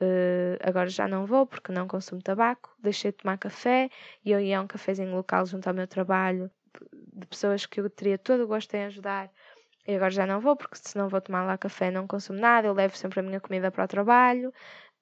Uh, 0.00 0.56
agora 0.62 0.88
já 0.88 1.08
não 1.08 1.26
vou 1.26 1.44
porque 1.44 1.72
não 1.72 1.88
consumo 1.88 2.22
tabaco, 2.22 2.72
deixei 2.78 3.10
de 3.10 3.18
tomar 3.18 3.36
café 3.36 3.90
e 4.24 4.30
eu 4.30 4.40
ia 4.40 4.58
a 4.58 4.62
um 4.62 4.66
cafezinho 4.66 5.12
local 5.12 5.44
junto 5.44 5.66
ao 5.66 5.74
meu 5.74 5.88
trabalho 5.88 6.48
de 7.12 7.26
pessoas 7.26 7.66
que 7.66 7.80
eu 7.80 7.90
teria 7.90 8.16
todo 8.16 8.44
o 8.44 8.46
gosto 8.46 8.72
em 8.74 8.84
ajudar. 8.84 9.28
E 9.86 9.94
agora 9.96 10.10
já 10.10 10.26
não 10.26 10.40
vou 10.40 10.54
porque 10.54 10.76
se 10.76 10.96
não 10.96 11.08
vou 11.08 11.20
tomar 11.20 11.44
lá 11.44 11.58
café 11.58 11.90
não 11.90 12.06
consumo 12.06 12.38
nada, 12.38 12.68
eu 12.68 12.74
levo 12.74 12.96
sempre 12.96 13.20
a 13.20 13.22
minha 13.22 13.40
comida 13.40 13.70
para 13.70 13.84
o 13.84 13.88
trabalho 13.88 14.52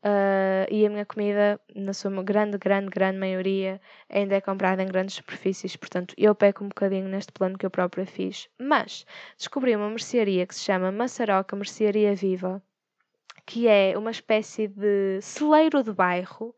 uh, 0.04 0.66
e 0.70 0.87
a 0.87 0.90
minha 0.90 1.04
comida, 1.04 1.61
na 1.74 1.92
sua 1.92 2.11
grande, 2.22 2.56
grande, 2.56 2.88
grande 2.88 3.18
maioria, 3.18 3.80
ainda 4.09 4.37
é 4.37 4.40
comprada 4.40 4.82
em 4.82 4.87
grandes 4.87 5.16
superfícies, 5.16 5.76
portanto 5.76 6.14
eu 6.16 6.35
peco 6.35 6.64
um 6.64 6.68
bocadinho 6.68 7.09
neste 7.09 7.32
plano 7.32 7.59
que 7.59 7.66
eu 7.66 7.70
própria 7.70 8.06
fiz. 8.06 8.48
Mas 8.59 9.04
descobri 9.37 9.74
uma 9.76 9.88
mercearia 9.90 10.46
que 10.46 10.54
se 10.54 10.62
chama 10.62 10.92
Maçaroca 10.92 11.56
Mercearia 11.56 12.14
Viva 12.14 12.62
que 13.46 13.68
é 13.68 13.96
uma 13.96 14.11
espécie 14.11 14.68
de 14.68 15.20
celeiro 15.22 15.82
de 15.82 15.92
bairro. 15.92 16.54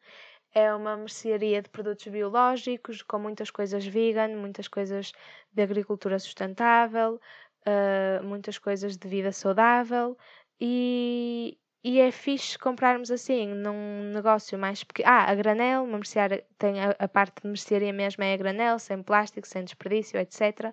É 0.55 0.75
uma 0.75 0.97
mercearia 0.97 1.63
de 1.63 1.69
produtos 1.69 2.07
biológicos, 2.09 3.03
com 3.03 3.19
muitas 3.19 3.51
coisas 3.51 3.87
vegan, 3.87 4.29
muitas 4.37 4.67
coisas 4.67 5.13
de 5.53 5.63
agricultura 5.63 6.19
sustentável, 6.19 7.21
uh, 7.67 8.25
muitas 8.25 8.59
coisas 8.59 8.97
de 8.97 9.07
vida 9.07 9.31
saudável 9.31 10.17
e, 10.61 11.59
e 11.85 12.01
é 12.01 12.11
fixe 12.11 12.59
comprarmos 12.59 13.11
assim, 13.11 13.49
num 13.49 14.11
negócio 14.13 14.59
mais 14.59 14.83
pequeno. 14.83 15.09
Ah, 15.09 15.31
a 15.31 15.35
granel, 15.35 15.85
uma 15.85 15.99
mercearia, 15.99 16.45
tem 16.59 16.81
a, 16.81 16.97
a, 16.99 17.07
parte 17.09 17.43
de 17.43 17.49
mercearia 17.49 17.93
mesmo 17.93 18.25
é 18.25 18.33
a 18.35 18.37
granel, 18.37 18.79
sem 18.79 19.03
plástico, 19.03 19.47
sem 19.47 19.65
desperdício, 19.65 20.19
etc. 20.19 20.73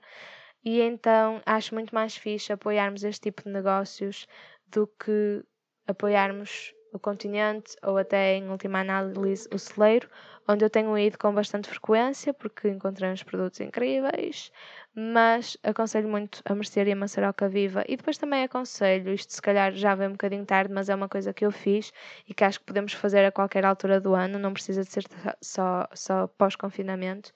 E 0.64 0.82
então 0.82 1.42
acho 1.46 1.76
muito 1.76 1.94
mais 1.94 2.16
fixe 2.16 2.54
apoiarmos 2.54 3.04
este 3.04 3.24
tipo 3.30 3.44
de 3.44 3.50
negócios 3.50 4.28
do 4.68 4.88
que 4.88 5.44
apoiarmos 5.88 6.74
o 6.96 7.00
continente 7.00 7.76
ou 7.84 7.98
até, 7.98 8.36
em 8.36 8.50
última 8.50 8.80
análise, 8.80 9.48
o 9.54 9.60
celeiro, 9.60 10.10
onde 10.48 10.64
eu 10.64 10.70
tenho 10.70 10.98
ido 10.98 11.18
com 11.18 11.34
bastante 11.34 11.68
frequência 11.68 12.34
porque 12.34 12.70
encontrei 12.70 13.12
uns 13.12 13.22
produtos 13.22 13.60
incríveis, 13.60 14.52
mas 14.96 15.58
aconselho 15.62 16.08
muito 16.08 16.42
a 16.46 16.56
mercearia 16.56 16.96
Maçaroca 16.96 17.50
Viva 17.50 17.84
e 17.88 17.98
depois 17.98 18.18
também 18.18 18.44
aconselho, 18.44 19.12
isto 19.14 19.34
se 19.34 19.42
calhar 19.42 19.74
já 19.74 19.94
vem 19.94 20.08
um 20.08 20.12
bocadinho 20.12 20.46
tarde, 20.46 20.74
mas 20.74 20.88
é 20.88 20.96
uma 20.96 21.10
coisa 21.10 21.34
que 21.34 21.46
eu 21.46 21.52
fiz 21.52 21.92
e 22.28 22.34
que 22.34 22.44
acho 22.46 22.60
que 22.60 22.66
podemos 22.66 22.94
fazer 22.94 23.26
a 23.26 23.32
qualquer 23.32 23.66
altura 23.66 24.00
do 24.00 24.16
ano, 24.16 24.40
não 24.40 24.54
precisa 24.54 24.82
de 24.84 24.92
ser 24.92 25.04
só, 25.42 25.88
só 25.94 26.28
pós-confinamento. 26.28 27.34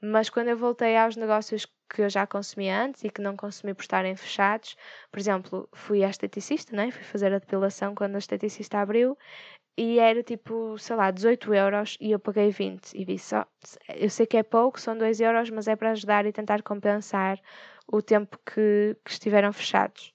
Mas 0.00 0.30
quando 0.30 0.48
eu 0.48 0.56
voltei 0.56 0.96
aos 0.96 1.16
negócios 1.16 1.66
que 1.90 2.02
eu 2.02 2.08
já 2.08 2.26
consumia 2.26 2.84
antes 2.84 3.02
e 3.02 3.10
que 3.10 3.20
não 3.20 3.36
consumi 3.36 3.74
por 3.74 3.82
estarem 3.82 4.14
fechados, 4.14 4.76
por 5.10 5.18
exemplo, 5.18 5.68
fui 5.72 6.04
à 6.04 6.10
esteticista, 6.10 6.76
né? 6.76 6.90
fui 6.90 7.02
fazer 7.02 7.32
a 7.32 7.38
depilação 7.38 7.94
quando 7.94 8.14
a 8.14 8.18
esteticista 8.18 8.78
abriu 8.78 9.18
e 9.76 9.98
era 9.98 10.22
tipo, 10.22 10.78
sei 10.78 10.96
lá, 10.96 11.10
18 11.10 11.52
euros 11.54 11.96
e 12.00 12.12
eu 12.12 12.18
paguei 12.18 12.50
20 12.50 12.94
e 12.94 13.04
disse, 13.04 13.30
só, 13.30 13.46
eu 13.88 14.10
sei 14.10 14.26
que 14.26 14.36
é 14.36 14.42
pouco, 14.42 14.80
são 14.80 14.96
2 14.96 15.20
euros, 15.20 15.50
mas 15.50 15.66
é 15.66 15.74
para 15.76 15.92
ajudar 15.92 16.26
e 16.26 16.32
tentar 16.32 16.62
compensar 16.62 17.40
o 17.86 18.02
tempo 18.02 18.38
que, 18.44 18.96
que 19.04 19.10
estiveram 19.10 19.52
fechados. 19.52 20.12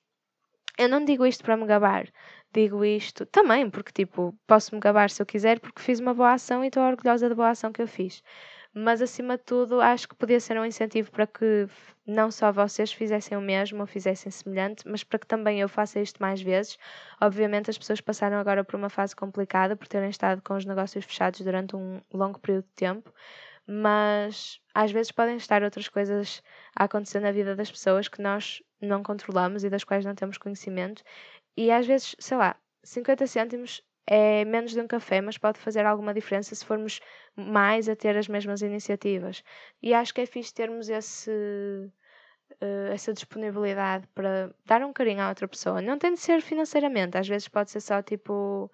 Eu 0.78 0.89
não 0.89 1.04
digo 1.04 1.26
isto 1.26 1.43
para 1.43 1.58
me 1.58 1.65
gabar, 1.65 2.08
digo 2.54 2.86
isto 2.86 3.26
também 3.26 3.69
porque, 3.69 3.91
tipo, 3.91 4.38
posso 4.48 4.74
me 4.76 4.82
gabar 4.82 5.10
se 5.10 5.22
eu 5.22 5.26
quiser 5.26 5.60
porque 5.60 5.82
fiz 5.82 6.00
uma 6.00 6.13
boa 6.13 6.34
ação 6.34 6.63
e 6.63 6.67
estou 6.67 6.84
orgulhosa 6.84 7.30
da 7.30 7.36
boa 7.36 7.50
ação 7.50 7.72
que 7.72 7.82
eu 7.82 7.88
fiz 7.88 8.24
mas 8.73 9.01
acima 9.01 9.38
de 9.38 9.43
tudo 9.43 9.79
acho 9.81 10.07
que 10.07 10.15
podia 10.15 10.39
ser 10.39 10.59
um 10.59 10.65
incentivo 10.65 11.12
para 11.12 11.27
que 11.27 11.67
não 12.05 12.31
só 12.31 12.51
vocês 12.51 12.91
fizessem 12.91 13.38
o 13.38 13.41
mesmo 13.41 13.81
ou 13.81 13.88
fizessem 13.88 14.31
semelhante, 14.31 14.88
mas 14.88 15.03
para 15.03 15.19
que 15.19 15.27
também 15.27 15.62
eu 15.62 15.69
faça 15.69 15.99
isto 15.99 16.21
mais 16.21 16.41
vezes. 16.41 16.77
Obviamente 17.21 17.69
as 17.69 17.77
pessoas 17.77 18.01
passaram 18.01 18.38
agora 18.38 18.63
por 18.63 18.75
uma 18.75 18.89
fase 18.89 19.15
complicada 19.15 19.75
por 19.75 19.88
terem 19.88 20.09
estado 20.09 20.41
com 20.41 20.55
os 20.55 20.65
negócios 20.65 21.05
fechados 21.05 21.41
durante 21.41 21.75
um 21.75 22.01
longo 22.12 22.39
período 22.39 22.65
de 22.65 22.73
tempo, 22.73 23.13
mas 23.67 24.59
às 24.73 24.91
vezes 24.91 25.12
podem 25.12 25.38
estar 25.38 25.63
outras 25.63 25.88
coisas 25.88 26.41
a 26.75 26.86
acontecer 26.86 27.19
na 27.19 27.31
vida 27.31 27.55
das 27.55 27.71
pessoas 27.71 28.07
que 28.07 28.21
nós 28.21 28.62
não 28.81 29.03
controlamos 29.03 29.63
e 29.63 29.69
das 29.69 29.83
quais 29.83 30.03
não 30.03 30.15
temos 30.15 30.38
conhecimento. 30.38 31.03
E 31.55 31.71
às 31.71 31.86
vezes, 31.86 32.15
sei 32.19 32.38
lá, 32.38 32.55
50 32.83 33.27
cêntimos 33.27 33.81
é 34.06 34.46
menos 34.46 34.72
de 34.72 34.82
um 34.82 34.88
café, 34.88 35.22
mas 35.22 35.38
pode 35.38 35.60
fazer 35.60 35.86
alguma 35.86 36.13
diferença 36.13 36.54
se 36.56 36.66
formos 36.66 37.00
mais 37.36 37.88
a 37.88 37.96
ter 37.96 38.18
as 38.18 38.28
mesmas 38.28 38.62
iniciativas. 38.62 39.44
E 39.82 39.94
acho 39.94 40.13
que 40.13 40.22
é 40.22 40.26
fixe 40.26 40.54
termos 40.54 40.89
esse, 40.89 41.32
uh, 41.32 42.92
essa 42.92 43.13
disponibilidade 43.13 44.08
para 44.13 44.54
dar 44.66 44.84
um 44.84 44.94
carinho 44.94 45.22
à 45.22 45.30
outra 45.30 45.48
pessoa. 45.48 45.82
Não 45.82 45.98
tem 45.98 46.13
de 46.13 46.20
ser 46.20 46.42
financeiramente, 46.42 47.18
às 47.18 47.28
vezes 47.28 47.48
pode 47.48 47.72
ser 47.72 47.82
só 47.82 48.02
tipo 48.02 48.72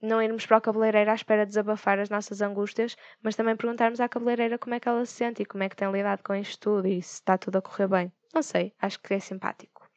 não 0.00 0.22
irmos 0.22 0.46
para 0.46 0.58
o 0.58 0.60
cabeleireiro 0.60 1.10
à 1.10 1.14
espera 1.14 1.44
de 1.44 1.48
desabafar 1.48 1.98
as 1.98 2.08
nossas 2.08 2.40
angústias, 2.40 2.96
mas 3.20 3.34
também 3.34 3.56
perguntarmos 3.56 4.00
à 4.00 4.08
cabeleireira 4.08 4.56
como 4.56 4.74
é 4.74 4.80
que 4.80 4.88
ela 4.88 5.04
se 5.04 5.12
sente 5.12 5.42
e 5.42 5.46
como 5.46 5.64
é 5.64 5.68
que 5.68 5.76
tem 5.76 5.90
lidado 5.90 6.22
com 6.22 6.34
isto 6.34 6.60
tudo 6.60 6.86
e 6.86 7.02
se 7.02 7.14
está 7.14 7.36
tudo 7.36 7.58
a 7.58 7.62
correr 7.62 7.88
bem. 7.88 8.12
Não 8.32 8.42
sei, 8.42 8.72
acho 8.78 9.00
que 9.00 9.14
é 9.14 9.18
simpático. 9.18 9.88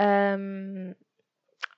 Um, 0.00 0.94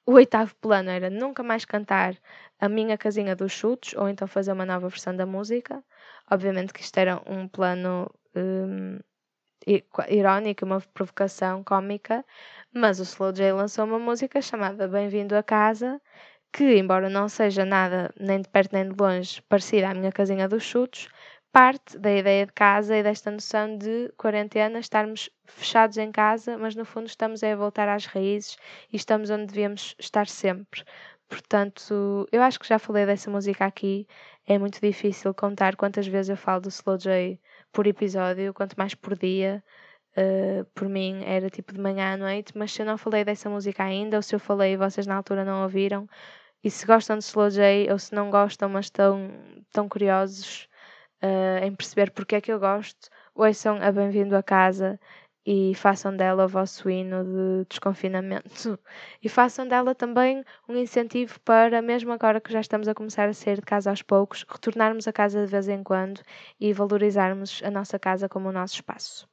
o 0.07 0.13
oitavo 0.15 0.55
plano 0.57 0.91
era 0.91 1.11
nunca 1.11 1.43
mais 1.43 1.65
cantar 1.65 2.17
a 2.61 2.69
minha 2.69 2.99
casinha 2.99 3.37
dos 3.37 3.53
chutes 3.53 3.95
ou 3.95 4.09
então 4.09 4.27
fazer 4.29 4.53
uma 4.53 4.67
nova 4.67 4.89
versão 4.89 5.15
da 5.17 5.27
música. 5.27 5.83
Obviamente 6.31 6.73
que 6.73 6.81
isto 6.81 6.99
era 6.99 7.21
um 7.27 7.49
plano 7.49 8.11
um, 8.37 8.99
irónico, 10.09 10.65
uma 10.65 10.81
provocação 10.81 11.63
cómica, 11.65 12.25
mas 12.75 13.01
o 13.01 13.05
Slow 13.05 13.33
J 13.33 13.53
lançou 13.53 13.85
uma 13.85 13.99
música 13.99 14.41
chamada 14.43 14.89
Bem-vindo 14.89 15.37
a 15.37 15.43
Casa, 15.43 16.01
que, 16.53 16.77
embora 16.77 17.09
não 17.09 17.29
seja 17.29 17.65
nada 17.65 18.13
nem 18.19 18.41
de 18.41 18.49
perto 18.49 18.73
nem 18.75 18.89
de 18.89 18.97
longe 19.01 19.43
parecida 19.43 19.91
à 19.91 19.95
minha 19.95 20.13
casinha 20.13 20.49
dos 20.49 20.63
chutes, 20.65 21.09
parte 21.53 21.99
da 21.99 22.11
ideia 22.11 22.47
de 22.47 22.53
casa 22.53 22.97
e 22.97 23.03
desta 23.03 23.31
noção 23.31 23.77
de 23.77 24.11
quarentena, 24.17 24.79
estarmos 24.79 25.29
fechados 25.45 25.99
em 25.99 26.11
casa, 26.11 26.57
mas 26.57 26.75
no 26.75 26.85
fundo 26.85 27.07
estamos 27.07 27.43
a 27.45 27.55
voltar 27.55 27.89
às 27.89 28.07
raízes 28.07 28.57
e 28.91 28.97
estamos 28.97 29.29
onde 29.31 29.47
devíamos 29.47 29.95
estar 29.99 30.27
sempre. 30.27 30.83
Portanto, 31.29 32.27
eu 32.33 32.43
acho 32.43 32.59
que 32.59 32.69
já 32.69 32.79
falei 32.79 33.07
dessa 33.07 33.31
música 33.31 33.67
aqui. 33.67 34.07
É 34.47 34.59
muito 34.59 34.81
difícil 34.81 35.33
contar 35.35 35.77
quantas 35.77 36.07
vezes 36.07 36.31
eu 36.31 36.37
falo 36.37 36.63
do 36.63 36.69
Slow 36.69 36.99
J 36.99 37.39
por 37.73 37.87
episódio, 37.87 38.53
quanto 38.55 38.75
mais 38.77 38.95
por 38.95 39.17
dia. 39.17 39.63
Uh, 40.17 40.65
por 40.75 40.89
mim 40.89 41.23
era 41.25 41.49
tipo 41.49 41.73
de 41.73 41.81
manhã 41.81 42.15
à 42.15 42.17
noite, 42.19 42.53
mas 42.57 42.73
se 42.73 42.83
eu 42.83 42.87
não 42.87 42.99
falei 42.99 43.25
dessa 43.25 43.49
música 43.49 43.83
ainda, 43.83 44.17
ou 44.17 44.23
se 44.23 44.35
eu 44.35 44.41
falei 44.41 44.75
e 44.75 44.77
vocês 44.77 45.07
na 45.07 45.17
altura 45.17 45.45
não 45.45 45.63
ouviram, 45.63 46.07
e 46.63 46.71
se 46.71 46.87
gostam 46.87 47.17
de 47.19 47.25
Slow 47.25 47.51
J, 47.51 47.91
ou 47.91 47.99
se 47.99 48.15
não 48.15 48.31
gostam, 48.31 48.69
mas 48.69 48.87
estão, 48.87 49.31
estão 49.67 49.89
curiosos 49.89 50.69
uh, 51.23 51.65
em 51.65 51.75
perceber 51.75 52.11
porque 52.11 52.37
é 52.37 52.41
que 52.41 52.53
eu 52.53 52.59
gosto, 52.59 53.09
ouçam 53.35 53.79
a 53.81 53.93
Bem-vindo 53.93 54.37
a 54.37 54.43
Casa 54.43 54.99
e 55.45 55.75
façam 55.75 56.17
dela 56.17 56.45
o 56.45 56.49
vosso 56.49 56.89
hino 56.89 57.25
de 57.25 57.67
desconfinamento. 57.69 58.79
E 59.23 59.29
façam 59.29 59.67
dela 59.67 59.95
também 59.95 60.45
um 60.69 60.77
incentivo 60.77 61.41
para, 61.41 61.83
mesmo 61.83 62.13
agora 62.13 62.41
que 62.41 62.53
já 62.53 62.61
estamos 62.61 62.87
a 62.89 62.95
começar 62.95 63.29
a 63.29 63.33
sair 63.33 63.57
de 63.57 63.63
casa 63.63 63.91
aos 63.91 64.03
poucos, 64.03 64.45
retornarmos 64.49 65.09
a 65.09 65.13
casa 65.13 65.45
de 65.45 65.51
vez 65.51 65.69
em 65.69 65.83
quando 65.83 66.21
e 66.61 66.73
valorizarmos 66.73 67.61
a 67.65 67.71
nossa 67.71 67.99
casa 67.99 68.29
como 68.29 68.49
o 68.49 68.53
nosso 68.53 68.75
espaço. 68.75 69.29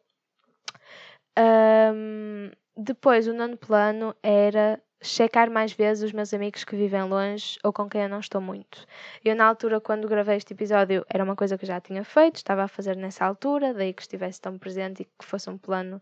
Um, 1.37 2.51
depois, 2.75 3.27
o 3.27 3.33
nono 3.33 3.57
plano 3.57 4.15
era 4.23 4.81
checar 5.01 5.49
mais 5.49 5.71
vezes 5.73 6.03
os 6.03 6.11
meus 6.11 6.33
amigos 6.33 6.63
que 6.63 6.75
vivem 6.75 7.03
longe 7.03 7.57
ou 7.63 7.71
com 7.71 7.89
quem 7.89 8.03
eu 8.03 8.09
não 8.09 8.19
estou 8.19 8.41
muito. 8.41 8.85
Eu, 9.23 9.35
na 9.35 9.45
altura, 9.45 9.79
quando 9.79 10.07
gravei 10.07 10.37
este 10.37 10.53
episódio, 10.53 11.05
era 11.09 11.23
uma 11.23 11.35
coisa 11.35 11.57
que 11.57 11.65
eu 11.65 11.67
já 11.67 11.79
tinha 11.79 12.03
feito, 12.03 12.37
estava 12.37 12.63
a 12.63 12.67
fazer 12.67 12.95
nessa 12.97 13.25
altura, 13.25 13.73
daí 13.73 13.93
que 13.93 14.01
estivesse 14.01 14.41
tão 14.41 14.57
presente 14.57 15.03
e 15.03 15.05
que 15.05 15.25
fosse 15.25 15.49
um 15.49 15.57
plano 15.57 16.01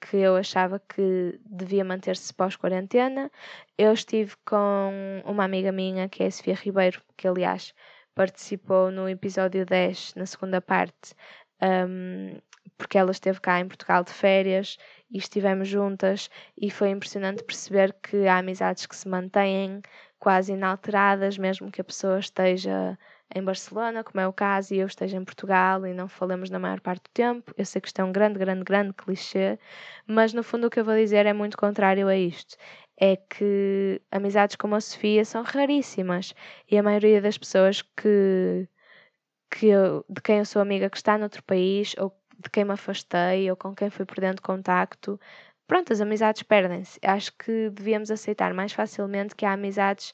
que 0.00 0.16
eu 0.16 0.36
achava 0.36 0.78
que 0.78 1.38
devia 1.44 1.84
manter-se 1.84 2.32
pós-quarentena. 2.32 3.30
Eu 3.76 3.92
estive 3.92 4.34
com 4.44 5.22
uma 5.24 5.44
amiga 5.44 5.72
minha, 5.72 6.08
que 6.08 6.22
é 6.22 6.26
a 6.26 6.30
Sofia 6.30 6.54
Ribeiro, 6.54 7.02
que 7.16 7.26
aliás 7.26 7.74
participou 8.14 8.90
no 8.90 9.08
episódio 9.08 9.64
10, 9.64 10.14
na 10.16 10.26
segunda 10.26 10.60
parte, 10.60 11.14
um, 11.62 12.38
porque 12.76 12.98
ela 12.98 13.10
esteve 13.10 13.40
cá 13.40 13.60
em 13.60 13.68
Portugal 13.68 14.04
de 14.04 14.12
férias 14.12 14.76
e 15.10 15.18
estivemos 15.18 15.68
juntas 15.68 16.28
e 16.56 16.70
foi 16.70 16.90
impressionante 16.90 17.42
perceber 17.42 17.94
que 18.02 18.26
há 18.26 18.38
amizades 18.38 18.86
que 18.86 18.96
se 18.96 19.08
mantêm 19.08 19.80
quase 20.18 20.52
inalteradas, 20.52 21.38
mesmo 21.38 21.70
que 21.70 21.80
a 21.80 21.84
pessoa 21.84 22.18
esteja 22.18 22.98
em 23.34 23.42
Barcelona, 23.42 24.02
como 24.02 24.20
é 24.20 24.26
o 24.26 24.32
caso, 24.32 24.74
e 24.74 24.78
eu 24.78 24.86
esteja 24.86 25.16
em 25.16 25.24
Portugal 25.24 25.86
e 25.86 25.92
não 25.92 26.08
falamos 26.08 26.50
na 26.50 26.58
maior 26.58 26.80
parte 26.80 27.02
do 27.04 27.10
tempo. 27.12 27.52
Eu 27.56 27.64
sei 27.64 27.80
que 27.80 27.88
isto 27.88 28.00
é 28.00 28.04
um 28.04 28.12
grande, 28.12 28.38
grande, 28.38 28.64
grande 28.64 28.92
clichê, 28.94 29.58
mas 30.06 30.32
no 30.32 30.42
fundo 30.42 30.66
o 30.66 30.70
que 30.70 30.80
eu 30.80 30.84
vou 30.84 30.94
dizer 30.94 31.26
é 31.26 31.32
muito 31.32 31.56
contrário 31.56 32.08
a 32.08 32.16
isto. 32.16 32.56
É 32.96 33.16
que 33.16 34.00
amizades 34.10 34.56
como 34.56 34.74
a 34.74 34.80
Sofia 34.80 35.24
são 35.24 35.42
raríssimas 35.42 36.34
e 36.70 36.76
a 36.78 36.82
maioria 36.82 37.20
das 37.20 37.38
pessoas 37.38 37.82
que, 37.82 38.68
que 39.50 39.66
eu, 39.68 40.04
de 40.08 40.20
quem 40.22 40.38
eu 40.38 40.44
sou 40.46 40.62
amiga 40.62 40.90
que 40.90 40.96
está 40.96 41.18
noutro 41.18 41.42
país 41.44 41.94
ou 41.98 42.10
de 42.38 42.50
quem 42.50 42.64
me 42.64 42.72
afastei 42.72 43.50
ou 43.50 43.56
com 43.56 43.74
quem 43.74 43.90
fui 43.90 44.04
perdendo 44.06 44.42
contacto. 44.42 45.20
Pronto, 45.66 45.92
as 45.92 46.00
amizades 46.00 46.42
perdem-se. 46.42 46.98
Acho 47.04 47.32
que 47.36 47.70
devíamos 47.70 48.10
aceitar 48.10 48.54
mais 48.54 48.72
facilmente 48.72 49.34
que 49.36 49.44
há 49.46 49.52
amizades 49.52 50.12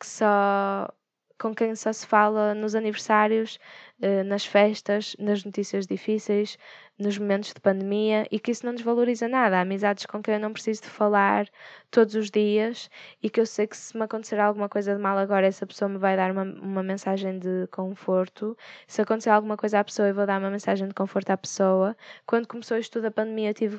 que 0.00 0.06
só 0.06 0.88
com 1.38 1.54
quem 1.54 1.74
só 1.74 1.92
se 1.92 2.06
fala 2.06 2.54
nos 2.54 2.74
aniversários, 2.74 3.58
eh, 4.00 4.22
nas 4.22 4.44
festas, 4.46 5.14
nas 5.18 5.44
notícias 5.44 5.86
difíceis, 5.86 6.58
nos 6.98 7.18
momentos 7.18 7.52
de 7.52 7.60
pandemia 7.60 8.26
e 8.30 8.40
que 8.40 8.50
isso 8.50 8.64
não 8.64 8.74
desvaloriza 8.74 9.28
nada. 9.28 9.58
Há 9.58 9.60
amizades 9.60 10.06
com 10.06 10.22
quem 10.22 10.34
eu 10.34 10.40
não 10.40 10.52
preciso 10.52 10.82
de 10.82 10.88
falar 10.88 11.46
todos 11.90 12.14
os 12.14 12.30
dias 12.30 12.90
e 13.22 13.28
que 13.30 13.40
eu 13.40 13.46
sei 13.46 13.66
que 13.66 13.76
se 13.76 13.96
me 13.96 14.04
acontecer 14.04 14.38
alguma 14.40 14.68
coisa 14.68 14.94
de 14.94 15.00
mal 15.00 15.18
agora, 15.18 15.46
essa 15.46 15.66
pessoa 15.66 15.88
me 15.88 15.98
vai 15.98 16.16
dar 16.16 16.30
uma, 16.30 16.42
uma 16.44 16.82
mensagem 16.82 17.38
de 17.38 17.66
conforto. 17.68 18.56
Se 18.86 19.02
acontecer 19.02 19.30
alguma 19.30 19.56
coisa 19.56 19.80
à 19.80 19.84
pessoa, 19.84 20.08
eu 20.08 20.14
vou 20.14 20.26
dar 20.26 20.40
uma 20.40 20.50
mensagem 20.50 20.88
de 20.88 20.94
conforto 20.94 21.30
à 21.30 21.36
pessoa. 21.36 21.96
Quando 22.26 22.48
começou 22.48 22.78
isto 22.78 23.00
da 23.00 23.10
pandemia, 23.10 23.52
tive 23.52 23.78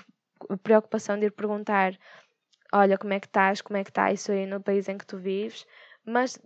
preocupação 0.63 1.17
de 1.19 1.25
ir 1.27 1.31
perguntar: 1.31 1.93
Olha, 2.73 2.97
como 2.97 3.13
é 3.13 3.19
que 3.19 3.27
estás? 3.27 3.61
Como 3.61 3.77
é 3.77 3.83
que 3.83 3.89
está 3.89 4.11
isso 4.11 4.31
aí 4.31 4.45
no 4.45 4.61
país 4.61 4.87
em 4.89 4.97
que 4.97 5.05
tu 5.05 5.17
vives? 5.17 5.65
Mas 6.07 6.39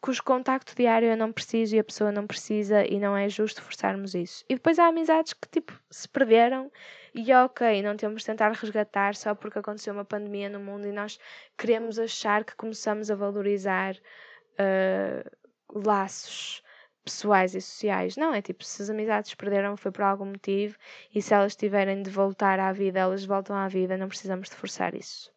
cujo 0.00 0.22
contacto 0.22 0.74
diário 0.74 1.08
eu 1.08 1.16
não 1.16 1.30
preciso 1.30 1.76
e 1.76 1.78
a 1.78 1.84
pessoa 1.84 2.10
não 2.10 2.26
precisa 2.26 2.82
e 2.86 2.98
não 2.98 3.14
é 3.14 3.28
justo 3.28 3.62
forçarmos 3.62 4.14
isso. 4.14 4.42
E 4.48 4.54
depois 4.54 4.78
há 4.78 4.86
amizades 4.86 5.34
que 5.34 5.46
tipo 5.48 5.78
se 5.90 6.08
perderam 6.08 6.72
e 7.14 7.30
é 7.30 7.44
ok, 7.44 7.82
não 7.82 7.94
temos 7.94 8.22
de 8.22 8.26
tentar 8.26 8.50
resgatar 8.52 9.14
só 9.14 9.34
porque 9.34 9.58
aconteceu 9.58 9.92
uma 9.92 10.04
pandemia 10.04 10.48
no 10.48 10.58
mundo 10.58 10.86
e 10.86 10.92
nós 10.92 11.18
queremos 11.58 11.98
achar 11.98 12.42
que 12.42 12.56
começamos 12.56 13.10
a 13.10 13.14
valorizar 13.14 13.94
uh, 13.94 15.78
laços 15.78 16.62
pessoais 17.04 17.54
e 17.54 17.60
sociais. 17.60 18.16
Não, 18.16 18.32
é 18.32 18.40
tipo, 18.40 18.64
se 18.64 18.80
as 18.80 18.88
amizades 18.88 19.34
perderam 19.34 19.76
foi 19.76 19.90
por 19.90 20.02
algum 20.02 20.26
motivo 20.26 20.78
e 21.14 21.20
se 21.20 21.34
elas 21.34 21.54
tiverem 21.54 22.02
de 22.02 22.08
voltar 22.08 22.58
à 22.58 22.72
vida, 22.72 23.00
elas 23.00 23.26
voltam 23.26 23.54
à 23.54 23.68
vida, 23.68 23.98
não 23.98 24.08
precisamos 24.08 24.48
de 24.48 24.56
forçar 24.56 24.94
isso. 24.94 25.30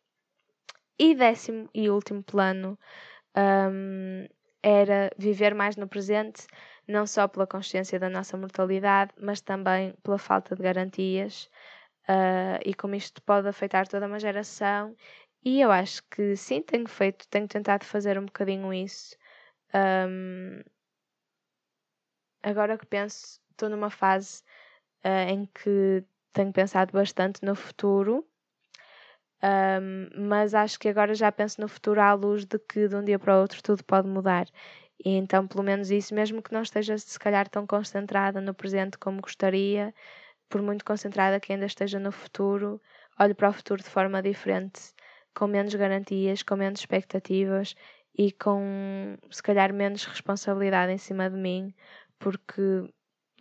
E 0.98 1.14
décimo 1.14 1.70
e 1.74 1.90
último 1.90 2.24
plano 2.24 2.78
um, 3.36 4.28
era 4.62 5.12
viver 5.18 5.54
mais 5.54 5.76
no 5.76 5.88
presente, 5.88 6.48
não 6.88 7.06
só 7.06 7.28
pela 7.28 7.48
consciência 7.48 8.00
da 8.00 8.10
nossa 8.10 8.38
mortalidade, 8.38 9.14
mas 9.20 9.42
também 9.42 9.94
pela 10.04 10.18
falta 10.18 10.56
de 10.56 10.64
garantias. 10.64 11.50
Uh, 12.08 12.60
e 12.66 12.74
como 12.74 12.96
isto 12.96 13.22
pode 13.24 13.48
afetar 13.48 13.88
toda 13.88 14.08
uma 14.08 14.20
geração. 14.20 14.96
E 15.44 15.62
eu 15.62 15.72
acho 15.72 16.04
que 16.10 16.36
sim, 16.36 16.62
tenho 16.62 16.88
feito, 16.88 17.28
tenho 17.30 17.48
tentado 17.48 17.86
fazer 17.86 18.18
um 18.18 18.26
bocadinho 18.26 18.74
isso. 18.74 19.16
Um, 19.74 20.62
agora 22.42 22.78
que 22.78 22.86
penso, 22.86 23.40
estou 23.52 23.70
numa 23.70 23.90
fase 23.90 24.44
uh, 25.06 25.30
em 25.30 25.46
que 25.48 26.04
tenho 26.32 26.52
pensado 26.54 26.92
bastante 26.94 27.44
no 27.44 27.56
futuro 27.56 28.28
um, 29.44 30.28
mas 30.30 30.54
acho 30.54 30.80
que 30.80 30.88
agora 30.88 31.14
já 31.14 31.32
penso 31.32 31.60
no 31.60 31.68
futuro 31.68 32.00
à 32.00 32.14
luz 32.14 32.46
de 32.46 32.58
que 32.58 32.88
de 32.88 32.96
um 32.96 33.04
dia 33.04 33.20
para 33.20 33.38
o 33.38 33.42
outro 33.42 33.62
tudo 33.62 33.84
pode 33.84 34.08
mudar. 34.08 34.48
E 35.06 35.10
então, 35.12 35.46
pelo 35.48 35.64
menos 35.64 35.92
isso, 35.92 36.16
mesmo 36.16 36.42
que 36.42 36.54
não 36.54 36.62
esteja 36.62 36.98
se 36.98 37.20
calhar 37.20 37.50
tão 37.50 37.68
concentrada 37.68 38.40
no 38.40 38.54
presente 38.54 38.98
como 38.98 39.22
gostaria, 39.22 39.94
por 40.50 40.62
muito 40.62 40.86
concentrada 40.86 41.40
que 41.40 41.52
ainda 41.52 41.66
esteja 41.66 42.00
no 42.00 42.12
futuro, 42.12 42.82
olho 43.20 43.36
para 43.36 43.50
o 43.50 43.54
futuro 43.54 43.84
de 43.84 43.90
forma 43.90 44.22
diferente, 44.22 44.94
com 45.36 45.48
menos 45.48 45.76
garantias, 45.76 46.44
com 46.44 46.56
menos 46.56 46.80
expectativas 46.80 47.76
e 48.18 48.32
com 48.32 49.18
se 49.32 49.44
calhar 49.44 49.74
menos 49.74 50.06
responsabilidade 50.06 50.94
em 50.94 50.98
cima 50.98 51.30
de 51.30 51.38
mim, 51.38 51.74
porque 52.20 52.62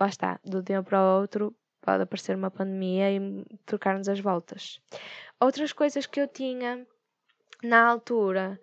lá 0.01 0.09
está, 0.09 0.41
do 0.45 0.63
dia 0.63 0.83
para 0.83 1.01
o 1.01 1.21
outro 1.21 1.55
pode 1.83 2.03
aparecer 2.05 2.37
uma 2.37 2.51
pandemia 2.51 3.11
e 3.11 3.45
trocar-nos 3.67 4.09
as 4.09 4.21
voltas. 4.21 4.81
Outras 5.43 5.73
coisas 5.73 6.07
que 6.07 6.21
eu 6.21 6.29
tinha 6.29 6.87
na 7.65 7.85
altura, 7.85 8.61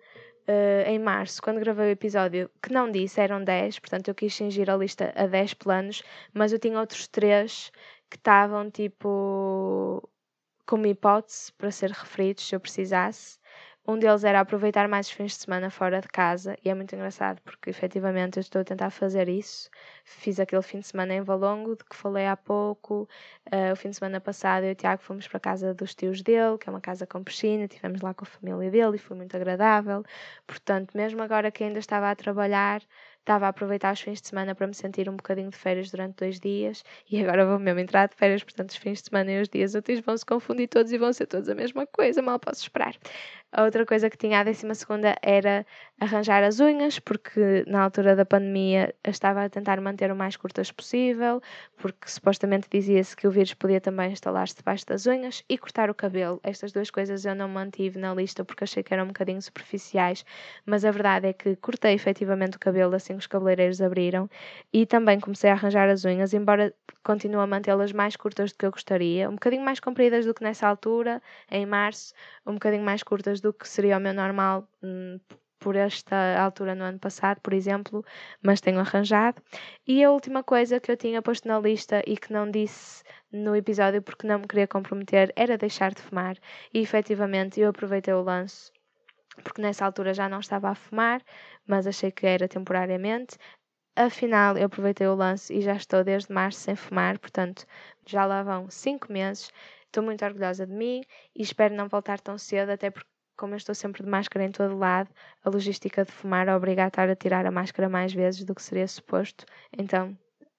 uh, 0.48 0.88
em 0.88 0.98
março, 0.98 1.42
quando 1.42 1.60
gravei 1.60 1.88
o 1.88 1.90
episódio, 1.90 2.50
que 2.62 2.72
não 2.72 2.90
disse, 2.90 3.20
eram 3.20 3.44
10, 3.44 3.78
portanto 3.80 4.08
eu 4.08 4.14
quis 4.14 4.34
cingir 4.34 4.70
a 4.70 4.76
lista 4.78 5.12
a 5.14 5.26
10 5.26 5.52
planos, 5.52 6.02
mas 6.32 6.54
eu 6.54 6.58
tinha 6.58 6.80
outros 6.80 7.06
3 7.06 7.70
que 8.08 8.16
estavam 8.16 8.70
tipo 8.70 10.08
como 10.66 10.86
hipótese 10.86 11.52
para 11.52 11.70
ser 11.70 11.90
referidos 11.90 12.48
se 12.48 12.54
eu 12.54 12.60
precisasse. 12.60 13.38
Um 13.86 13.98
deles 13.98 14.24
era 14.24 14.40
aproveitar 14.40 14.86
mais 14.88 15.06
os 15.06 15.12
fins 15.12 15.32
de 15.32 15.38
semana 15.38 15.70
fora 15.70 16.00
de 16.00 16.08
casa, 16.08 16.56
e 16.62 16.68
é 16.68 16.74
muito 16.74 16.94
engraçado 16.94 17.40
porque 17.42 17.70
efetivamente 17.70 18.36
eu 18.36 18.42
estou 18.42 18.60
a 18.60 18.64
tentar 18.64 18.90
fazer 18.90 19.28
isso. 19.28 19.70
Fiz 20.04 20.38
aquele 20.38 20.62
fim 20.62 20.80
de 20.80 20.86
semana 20.86 21.14
em 21.14 21.22
Valongo, 21.22 21.74
de 21.74 21.84
que 21.84 21.96
falei 21.96 22.26
há 22.26 22.36
pouco. 22.36 23.08
Uh, 23.52 23.72
o 23.72 23.76
fim 23.76 23.88
de 23.90 23.96
semana 23.96 24.20
passado 24.20 24.64
eu 24.64 24.70
e 24.70 24.72
o 24.72 24.74
Tiago 24.74 25.02
fomos 25.02 25.26
para 25.26 25.38
a 25.38 25.40
casa 25.40 25.74
dos 25.74 25.94
tios 25.94 26.22
dele, 26.22 26.58
que 26.58 26.68
é 26.68 26.72
uma 26.72 26.80
casa 26.80 27.06
com 27.06 27.24
piscina, 27.24 27.64
estivemos 27.64 28.02
lá 28.02 28.12
com 28.12 28.24
a 28.24 28.26
família 28.26 28.70
dele 28.70 28.96
e 28.96 28.98
foi 28.98 29.16
muito 29.16 29.34
agradável. 29.34 30.04
Portanto, 30.46 30.96
mesmo 30.96 31.22
agora 31.22 31.50
que 31.50 31.64
ainda 31.64 31.78
estava 31.78 32.10
a 32.10 32.14
trabalhar, 32.14 32.82
estava 33.20 33.46
a 33.46 33.48
aproveitar 33.48 33.92
os 33.92 34.00
fins 34.00 34.20
de 34.20 34.28
semana 34.28 34.54
para 34.54 34.66
me 34.66 34.74
sentir 34.74 35.08
um 35.08 35.16
bocadinho 35.16 35.50
de 35.50 35.56
férias 35.56 35.90
durante 35.90 36.16
dois 36.16 36.40
dias 36.40 36.82
e 37.08 37.22
agora 37.22 37.46
vou 37.46 37.58
mesmo 37.58 37.80
entrar 37.80 38.08
de 38.08 38.16
férias, 38.16 38.42
portanto 38.42 38.70
os 38.70 38.76
fins 38.76 39.02
de 39.02 39.08
semana 39.08 39.30
e 39.30 39.40
os 39.40 39.48
dias 39.48 39.74
úteis 39.74 40.00
vão 40.00 40.16
se 40.16 40.26
confundir 40.26 40.68
todos 40.68 40.92
e 40.92 40.98
vão 40.98 41.12
ser 41.12 41.26
todos 41.26 41.48
a 41.48 41.54
mesma 41.54 41.86
coisa, 41.86 42.22
mal 42.22 42.38
posso 42.38 42.62
esperar. 42.62 42.94
A 43.52 43.64
outra 43.64 43.84
coisa 43.84 44.08
que 44.08 44.16
tinha 44.16 44.38
a 44.38 44.44
décima 44.44 44.76
segunda 44.76 45.16
era 45.22 45.66
arranjar 45.98 46.44
as 46.44 46.60
unhas, 46.60 47.00
porque 47.00 47.64
na 47.66 47.82
altura 47.82 48.14
da 48.14 48.24
pandemia 48.24 48.94
estava 49.04 49.44
a 49.44 49.48
tentar 49.50 49.80
manter 49.80 50.10
o 50.12 50.14
mais 50.16 50.36
curtas 50.36 50.70
possível, 50.70 51.42
porque 51.76 52.08
supostamente 52.08 52.68
dizia-se 52.70 53.16
que 53.16 53.26
o 53.26 53.30
vírus 53.30 53.52
podia 53.52 53.80
também 53.80 54.12
instalar-se 54.12 54.54
debaixo 54.54 54.86
das 54.86 55.04
unhas, 55.06 55.42
e 55.48 55.58
cortar 55.58 55.90
o 55.90 55.94
cabelo. 55.94 56.40
Estas 56.44 56.70
duas 56.70 56.90
coisas 56.90 57.24
eu 57.24 57.34
não 57.34 57.48
mantive 57.48 57.98
na 57.98 58.14
lista 58.14 58.44
porque 58.44 58.62
achei 58.62 58.84
que 58.84 58.94
eram 58.94 59.04
um 59.04 59.08
bocadinho 59.08 59.42
superficiais, 59.42 60.24
mas 60.64 60.84
a 60.84 60.92
verdade 60.92 61.26
é 61.26 61.32
que 61.32 61.56
cortei 61.56 61.92
efetivamente 61.94 62.56
o 62.56 62.60
cabelo 62.60 62.94
assim 62.94 63.14
que 63.14 63.18
os 63.18 63.26
cabeleireiros 63.26 63.82
abriram, 63.82 64.30
e 64.72 64.86
também 64.86 65.18
comecei 65.18 65.50
a 65.50 65.54
arranjar 65.54 65.88
as 65.88 66.04
unhas, 66.04 66.32
embora 66.32 66.72
continue 67.02 67.40
a 67.42 67.46
mantê-las 67.48 67.92
mais 67.92 68.14
curtas 68.14 68.52
do 68.52 68.58
que 68.58 68.66
eu 68.66 68.70
gostaria, 68.70 69.28
um 69.28 69.32
bocadinho 69.32 69.64
mais 69.64 69.80
compridas 69.80 70.24
do 70.24 70.32
que 70.32 70.44
nessa 70.44 70.68
altura, 70.68 71.20
em 71.50 71.66
março, 71.66 72.14
um 72.46 72.54
bocadinho 72.54 72.84
mais 72.84 73.02
curtas 73.02 73.39
do 73.40 73.52
que 73.52 73.68
seria 73.68 73.96
o 73.96 74.00
meu 74.00 74.14
normal 74.14 74.68
hum, 74.82 75.18
por 75.58 75.76
esta 75.76 76.40
altura 76.40 76.74
no 76.74 76.84
ano 76.84 76.98
passado, 76.98 77.40
por 77.40 77.52
exemplo, 77.52 78.04
mas 78.42 78.60
tenho 78.60 78.80
arranjado. 78.80 79.42
E 79.86 80.02
a 80.02 80.10
última 80.10 80.42
coisa 80.42 80.80
que 80.80 80.90
eu 80.90 80.96
tinha 80.96 81.22
posto 81.22 81.46
na 81.46 81.60
lista 81.60 82.02
e 82.06 82.16
que 82.16 82.32
não 82.32 82.50
disse 82.50 83.04
no 83.30 83.54
episódio 83.54 84.02
porque 84.02 84.26
não 84.26 84.38
me 84.40 84.46
queria 84.48 84.66
comprometer 84.66 85.32
era 85.36 85.58
deixar 85.58 85.92
de 85.92 86.02
fumar. 86.02 86.36
E 86.72 86.80
efetivamente 86.80 87.60
eu 87.60 87.70
aproveitei 87.70 88.14
o 88.14 88.22
lance 88.22 88.72
porque 89.44 89.62
nessa 89.62 89.84
altura 89.86 90.12
já 90.12 90.28
não 90.28 90.40
estava 90.40 90.70
a 90.70 90.74
fumar, 90.74 91.22
mas 91.66 91.86
achei 91.86 92.10
que 92.10 92.26
era 92.26 92.48
temporariamente. 92.48 93.38
Afinal, 93.96 94.56
eu 94.56 94.66
aproveitei 94.66 95.06
o 95.06 95.14
lance 95.14 95.52
e 95.52 95.60
já 95.60 95.74
estou 95.74 96.04
desde 96.04 96.32
março 96.32 96.60
sem 96.60 96.76
fumar, 96.76 97.18
portanto, 97.18 97.66
já 98.06 98.24
lá 98.24 98.42
vão 98.42 98.70
5 98.70 99.12
meses 99.12 99.50
Estou 99.90 100.04
muito 100.04 100.24
orgulhosa 100.24 100.64
de 100.68 100.72
mim 100.72 101.02
e 101.34 101.42
espero 101.42 101.74
não 101.74 101.88
voltar 101.88 102.20
tão 102.20 102.38
cedo, 102.38 102.70
até 102.70 102.90
porque 102.90 103.09
como 103.40 103.54
eu 103.54 103.56
estou 103.56 103.74
sempre 103.74 104.02
de 104.02 104.10
máscara 104.10 104.44
em 104.44 104.52
todo 104.52 104.76
lado, 104.76 105.08
a 105.42 105.48
logística 105.48 106.04
de 106.04 106.12
fumar 106.12 106.46
obriga 106.50 106.84
a 106.84 106.88
estar 106.88 107.08
a 107.08 107.16
tirar 107.16 107.46
a 107.46 107.50
máscara 107.50 107.88
mais 107.88 108.12
vezes 108.12 108.44
do 108.44 108.54
que 108.54 108.62
seria 108.62 108.86
suposto. 108.86 109.46
Então, 109.76 110.14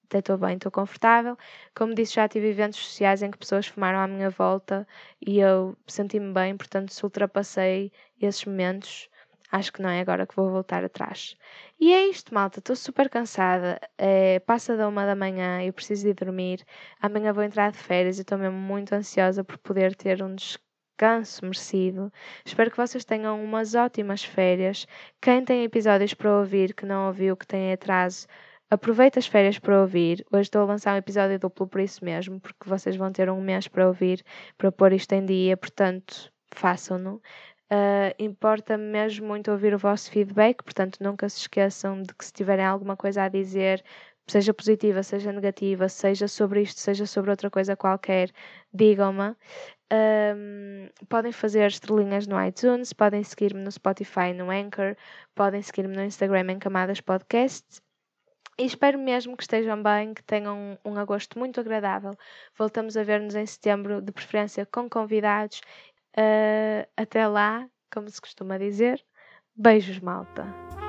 até 0.06 0.18
estou 0.18 0.36
bem, 0.36 0.56
estou 0.56 0.72
confortável. 0.72 1.38
Como 1.76 1.94
disse, 1.94 2.14
já 2.14 2.28
tive 2.28 2.48
eventos 2.50 2.80
sociais 2.80 3.22
em 3.22 3.30
que 3.30 3.38
pessoas 3.38 3.68
fumaram 3.68 4.00
à 4.00 4.08
minha 4.08 4.30
volta 4.30 4.86
e 5.24 5.38
eu 5.38 5.76
senti-me 5.86 6.32
bem, 6.32 6.56
portanto, 6.56 6.92
se 6.92 7.04
ultrapassei 7.04 7.92
esses 8.20 8.44
momentos, 8.44 9.08
acho 9.52 9.72
que 9.72 9.80
não 9.80 9.88
é 9.88 10.00
agora 10.00 10.26
que 10.26 10.34
vou 10.34 10.50
voltar 10.50 10.84
atrás. 10.84 11.36
E 11.78 11.92
é 11.92 12.08
isto, 12.08 12.34
malta, 12.34 12.58
estou 12.58 12.74
super 12.74 13.08
cansada. 13.08 13.78
É, 13.96 14.40
passa 14.40 14.76
da 14.76 14.88
uma 14.88 15.06
da 15.06 15.14
manhã, 15.14 15.62
eu 15.62 15.72
preciso 15.72 16.04
de 16.08 16.14
dormir. 16.14 16.64
Amanhã 17.00 17.32
vou 17.32 17.44
entrar 17.44 17.70
de 17.70 17.78
férias 17.78 18.18
e 18.18 18.22
estou 18.22 18.38
mesmo 18.38 18.58
muito 18.58 18.92
ansiosa 18.92 19.44
por 19.44 19.56
poder 19.58 19.94
ter 19.94 20.20
um 20.22 20.34
descanso 20.34 20.71
descanso 21.02 21.44
merecido. 21.44 22.12
Espero 22.44 22.70
que 22.70 22.76
vocês 22.76 23.04
tenham 23.04 23.42
umas 23.42 23.74
ótimas 23.74 24.22
férias. 24.22 24.86
Quem 25.20 25.44
tem 25.44 25.64
episódios 25.64 26.14
para 26.14 26.38
ouvir 26.38 26.74
que 26.74 26.86
não 26.86 27.08
ouviu, 27.08 27.36
que 27.36 27.46
tem 27.46 27.72
atraso, 27.72 28.28
aproveita 28.70 29.18
as 29.18 29.26
férias 29.26 29.58
para 29.58 29.80
ouvir. 29.80 30.24
Hoje 30.32 30.42
estou 30.42 30.62
a 30.62 30.66
lançar 30.66 30.94
um 30.94 30.98
episódio 30.98 31.38
duplo 31.40 31.66
por 31.66 31.80
isso 31.80 32.04
mesmo, 32.04 32.40
porque 32.40 32.68
vocês 32.68 32.94
vão 32.94 33.10
ter 33.10 33.28
um 33.28 33.40
mês 33.40 33.66
para 33.66 33.86
ouvir, 33.88 34.24
para 34.56 34.70
pôr 34.70 34.92
isto 34.92 35.12
em 35.12 35.26
dia, 35.26 35.56
portanto, 35.56 36.32
façam-no. 36.54 37.16
Uh, 37.72 38.14
Importa-me 38.18 38.84
mesmo 38.84 39.26
muito 39.26 39.50
ouvir 39.50 39.74
o 39.74 39.78
vosso 39.78 40.10
feedback, 40.10 40.62
portanto, 40.62 40.98
nunca 41.00 41.28
se 41.28 41.38
esqueçam 41.38 42.02
de 42.02 42.14
que 42.14 42.24
se 42.24 42.32
tiverem 42.32 42.64
alguma 42.64 42.96
coisa 42.96 43.24
a 43.24 43.28
dizer, 43.28 43.82
seja 44.26 44.54
positiva, 44.54 45.02
seja 45.02 45.32
negativa, 45.32 45.88
seja 45.88 46.28
sobre 46.28 46.62
isto, 46.62 46.80
seja 46.80 47.06
sobre 47.06 47.30
outra 47.30 47.50
coisa 47.50 47.76
qualquer, 47.76 48.30
digam-me. 48.72 49.34
Um, 49.92 50.88
podem 51.06 51.32
fazer 51.32 51.66
estrelinhas 51.66 52.26
no 52.26 52.42
iTunes, 52.42 52.94
podem 52.94 53.22
seguir-me 53.22 53.60
no 53.60 53.70
Spotify, 53.70 54.32
no 54.32 54.50
Anchor, 54.50 54.96
podem 55.34 55.60
seguir-me 55.60 55.94
no 55.94 56.02
Instagram 56.02 56.50
em 56.52 56.58
Camadas 56.58 57.02
Podcast. 57.02 57.82
E 58.58 58.64
espero 58.64 58.98
mesmo 58.98 59.36
que 59.36 59.42
estejam 59.42 59.82
bem, 59.82 60.14
que 60.14 60.22
tenham 60.22 60.78
um, 60.84 60.92
um 60.92 60.98
agosto 60.98 61.38
muito 61.38 61.60
agradável. 61.60 62.14
Voltamos 62.56 62.96
a 62.96 63.02
ver-nos 63.02 63.34
em 63.34 63.44
setembro, 63.44 64.00
de 64.00 64.12
preferência 64.12 64.64
com 64.64 64.88
convidados. 64.88 65.60
Uh, 66.16 66.88
até 66.96 67.26
lá, 67.26 67.68
como 67.92 68.08
se 68.08 68.20
costuma 68.20 68.58
dizer, 68.58 69.04
beijos, 69.54 69.98
malta! 70.00 70.81